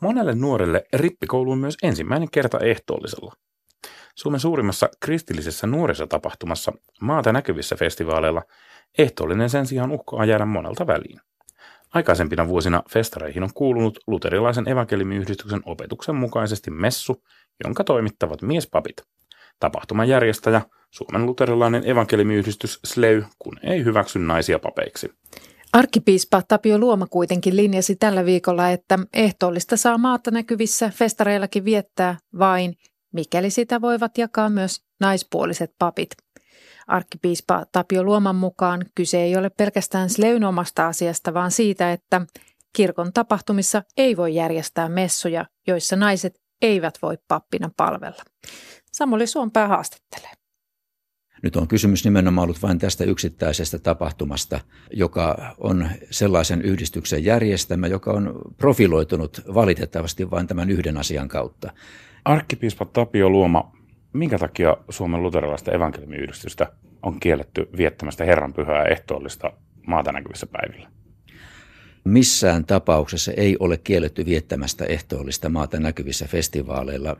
[0.00, 3.32] Monelle nuorelle rippikoulu on myös ensimmäinen kerta ehtoollisella.
[4.14, 8.42] Suomen suurimmassa kristillisessä nuorisotapahtumassa maata näkyvissä festivaaleilla
[8.98, 11.20] ehtoollinen sen sijaan uhkaa jäädä monelta väliin.
[11.94, 17.24] Aikaisempina vuosina festareihin on kuulunut luterilaisen evankelimiyhdistyksen opetuksen mukaisesti messu,
[17.64, 18.96] jonka toimittavat miespapit.
[19.60, 25.10] Tapahtuman järjestäjä, Suomen luterilainen evankelimiyhdistys SLEY, kun ei hyväksy naisia papeiksi.
[25.72, 32.74] Arkkipiispa Tapio Luoma kuitenkin linjasi tällä viikolla, että ehtoollista saa maata näkyvissä festareillakin viettää vain,
[33.12, 36.10] mikäli sitä voivat jakaa myös naispuoliset papit.
[36.86, 42.20] Arkkipiispa Tapio Luoman mukaan kyse ei ole pelkästään Sleyn omasta asiasta, vaan siitä, että
[42.72, 48.22] kirkon tapahtumissa ei voi järjestää messuja, joissa naiset eivät voi pappina palvella.
[48.92, 50.32] Samuli Suompää haastattelee.
[51.42, 54.60] Nyt on kysymys nimenomaan ollut vain tästä yksittäisestä tapahtumasta,
[54.92, 61.72] joka on sellaisen yhdistyksen järjestämä, joka on profiloitunut valitettavasti vain tämän yhden asian kautta.
[62.24, 63.72] Arkkipiispa Tapio Luoma,
[64.12, 66.72] minkä takia Suomen luterilaista evankelimiyhdistystä
[67.02, 69.52] on kielletty viettämästä Herran pyhää ehtoollista
[69.86, 70.90] maata näkyvissä päivillä?
[72.04, 77.16] Missään tapauksessa ei ole kielletty viettämästä ehtoollista maata näkyvissä festivaaleilla.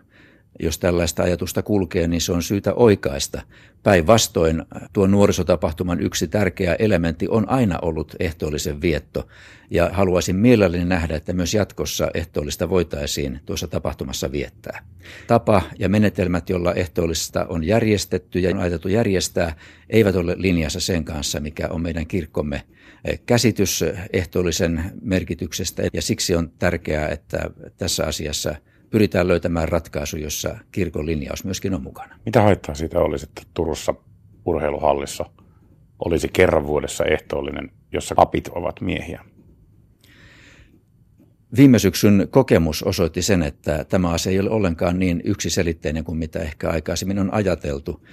[0.61, 3.43] Jos tällaista ajatusta kulkee, niin se on syytä oikaista.
[3.83, 9.29] Päinvastoin tuo nuorisotapahtuman yksi tärkeä elementti on aina ollut ehtoollisen vietto.
[9.71, 14.85] Ja haluaisin mielelläni nähdä, että myös jatkossa ehtoollista voitaisiin tuossa tapahtumassa viettää.
[15.27, 19.57] Tapa ja menetelmät, joilla ehtoollista on järjestetty ja on ajateltu järjestää,
[19.91, 22.63] eivät ole linjassa sen kanssa, mikä on meidän kirkkomme
[23.27, 25.83] käsitys ehtoollisen merkityksestä.
[25.93, 28.55] Ja siksi on tärkeää, että tässä asiassa
[28.91, 32.19] pyritään löytämään ratkaisu, jossa kirkon linjaus myöskin on mukana.
[32.27, 33.95] Mitä haittaa siitä olisi, että Turussa
[34.45, 35.25] urheiluhallissa
[36.05, 39.25] olisi kerran vuodessa ehtoollinen, jossa papit ovat miehiä?
[41.57, 46.39] Viime syksyn kokemus osoitti sen, että tämä asia ei ole ollenkaan niin yksiselitteinen kuin mitä
[46.39, 48.07] ehkä aikaisemmin on ajateltu.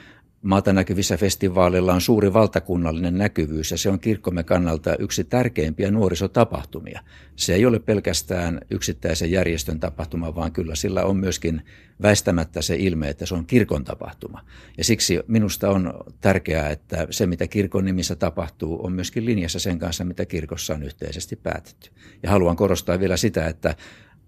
[0.46, 7.02] Maata näkyvissä festivaaleilla on suuri valtakunnallinen näkyvyys ja se on kirkkomme kannalta yksi tärkeimpiä nuorisotapahtumia.
[7.36, 11.62] Se ei ole pelkästään yksittäisen järjestön tapahtuma, vaan kyllä sillä on myöskin
[12.02, 14.42] väistämättä se ilme, että se on kirkon tapahtuma.
[14.78, 19.80] Ja siksi minusta on tärkeää, että se mitä kirkon nimissä tapahtuu on myöskin linjassa sen
[19.80, 21.90] kanssa, mitä kirkossa on yhteisesti päätetty.
[22.24, 23.76] Ja haluan korostaa vielä sitä, että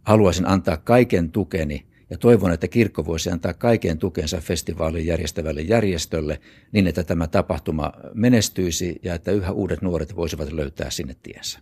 [0.03, 6.39] haluaisin antaa kaiken tukeni– ja toivon, että kirkko voisi antaa kaiken tukensa festivaalin järjestävälle järjestölle
[6.71, 11.59] niin, että tämä tapahtuma menestyisi ja että yhä uudet nuoret voisivat löytää sinne tiensä.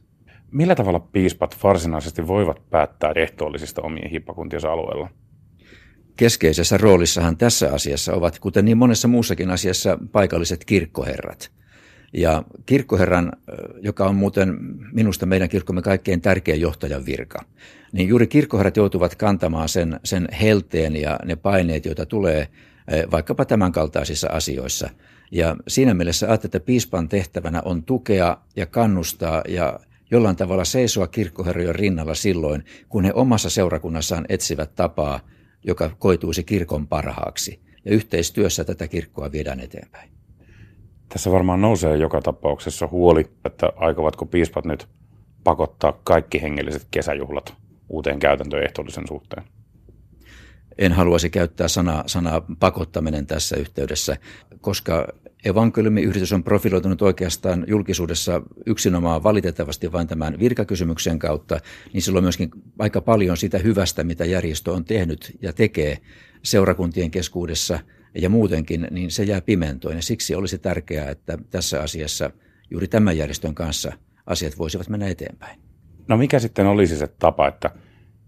[0.51, 5.09] Millä tavalla piispat varsinaisesti voivat päättää ehtoollisista omien hippakuntiensa alueella?
[6.15, 11.51] Keskeisessä roolissahan tässä asiassa ovat, kuten niin monessa muussakin asiassa, paikalliset kirkkoherrat–
[12.17, 13.31] ja kirkkoherran,
[13.81, 14.57] joka on muuten
[14.91, 17.45] minusta meidän kirkkomme kaikkein tärkein johtajan virka,
[17.91, 22.47] niin juuri kirkkoherrat joutuvat kantamaan sen, sen helteen ja ne paineet, joita tulee
[23.11, 24.89] vaikkapa tämänkaltaisissa asioissa.
[25.31, 29.79] Ja siinä mielessä ajattelin, että piispan tehtävänä on tukea ja kannustaa ja
[30.11, 35.19] jollain tavalla seisoa kirkkoherrojen rinnalla silloin, kun he omassa seurakunnassaan etsivät tapaa,
[35.63, 37.59] joka koituisi kirkon parhaaksi.
[37.85, 40.09] Ja yhteistyössä tätä kirkkoa viedään eteenpäin.
[41.15, 44.87] Tässä varmaan nousee joka tapauksessa huoli, että aikovatko piispat nyt
[45.43, 47.53] pakottaa kaikki hengelliset kesäjuhlat
[47.89, 49.43] uuteen käytäntöön ehtoollisen suhteen?
[50.77, 54.17] En haluaisi käyttää sanaa, sanaa pakottaminen tässä yhteydessä,
[54.61, 55.07] koska
[55.45, 61.59] evankeliumiyhdistys on profiloitunut oikeastaan julkisuudessa yksinomaan valitettavasti vain tämän virkakysymyksen kautta,
[61.93, 65.97] niin silloin myöskin aika paljon sitä hyvästä, mitä järjestö on tehnyt ja tekee
[66.43, 67.79] seurakuntien keskuudessa–
[68.15, 69.95] ja muutenkin, niin se jää pimentoon.
[69.95, 72.31] Ja siksi olisi tärkeää, että tässä asiassa
[72.71, 73.91] juuri tämän järjestön kanssa
[74.25, 75.59] asiat voisivat mennä eteenpäin.
[76.07, 77.71] No mikä sitten olisi se tapa, että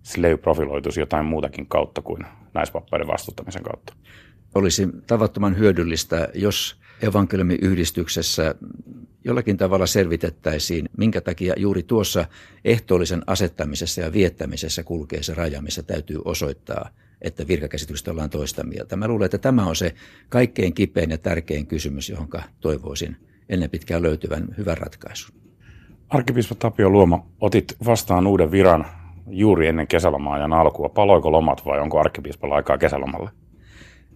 [0.04, 3.94] Slave profiloituisi jotain muutakin kautta kuin naispappaiden vastuttamisen kautta?
[4.56, 8.56] Olisi tavattoman hyödyllistä, jos evankeliumiyhdistyksessä
[9.24, 12.26] jollakin tavalla selvitettäisiin, minkä takia juuri tuossa
[12.66, 16.90] ehtoollisen asettamisessa ja viettämisessä kulkee se raja, missä täytyy osoittaa
[17.22, 18.96] että virkakäsityksestä ollaan toista mieltä.
[18.96, 19.94] Mä luulen, että tämä on se
[20.30, 22.28] kaikkein kipein ja tärkein kysymys, johon
[22.60, 23.18] toivoisin
[23.50, 25.36] ennen pitkään löytyvän hyvän ratkaisun.
[26.10, 28.86] Arkkipiispa Tapio Luoma, otit vastaan uuden viran
[29.30, 30.90] juuri ennen kesälomaajan alkua.
[30.90, 33.30] Paloiko lomat vai onko arkkipiispalla aikaa kesälomalle?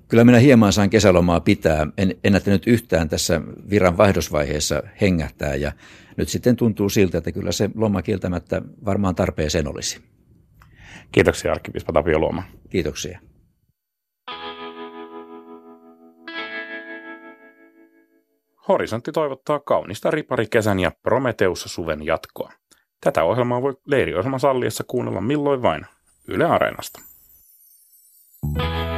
[0.07, 1.87] Kyllä minä hieman saan kesälomaa pitää.
[1.97, 5.71] En ennättänyt yhtään tässä viran vaihdosvaiheessa hengähtää ja
[6.17, 10.01] nyt sitten tuntuu siltä, että kyllä se loma kieltämättä varmaan tarpeeseen olisi.
[11.11, 12.43] Kiitoksia arkkipiispa Tapio Luoma.
[12.69, 13.19] Kiitoksia.
[18.67, 22.51] Horisontti toivottaa kaunista riparikesän ja Prometeus suven jatkoa.
[23.01, 25.85] Tätä ohjelmaa voi leiriohjelman salliessa kuunnella milloin vain
[26.27, 27.01] Yle Areenasta.
[28.57, 28.90] thank you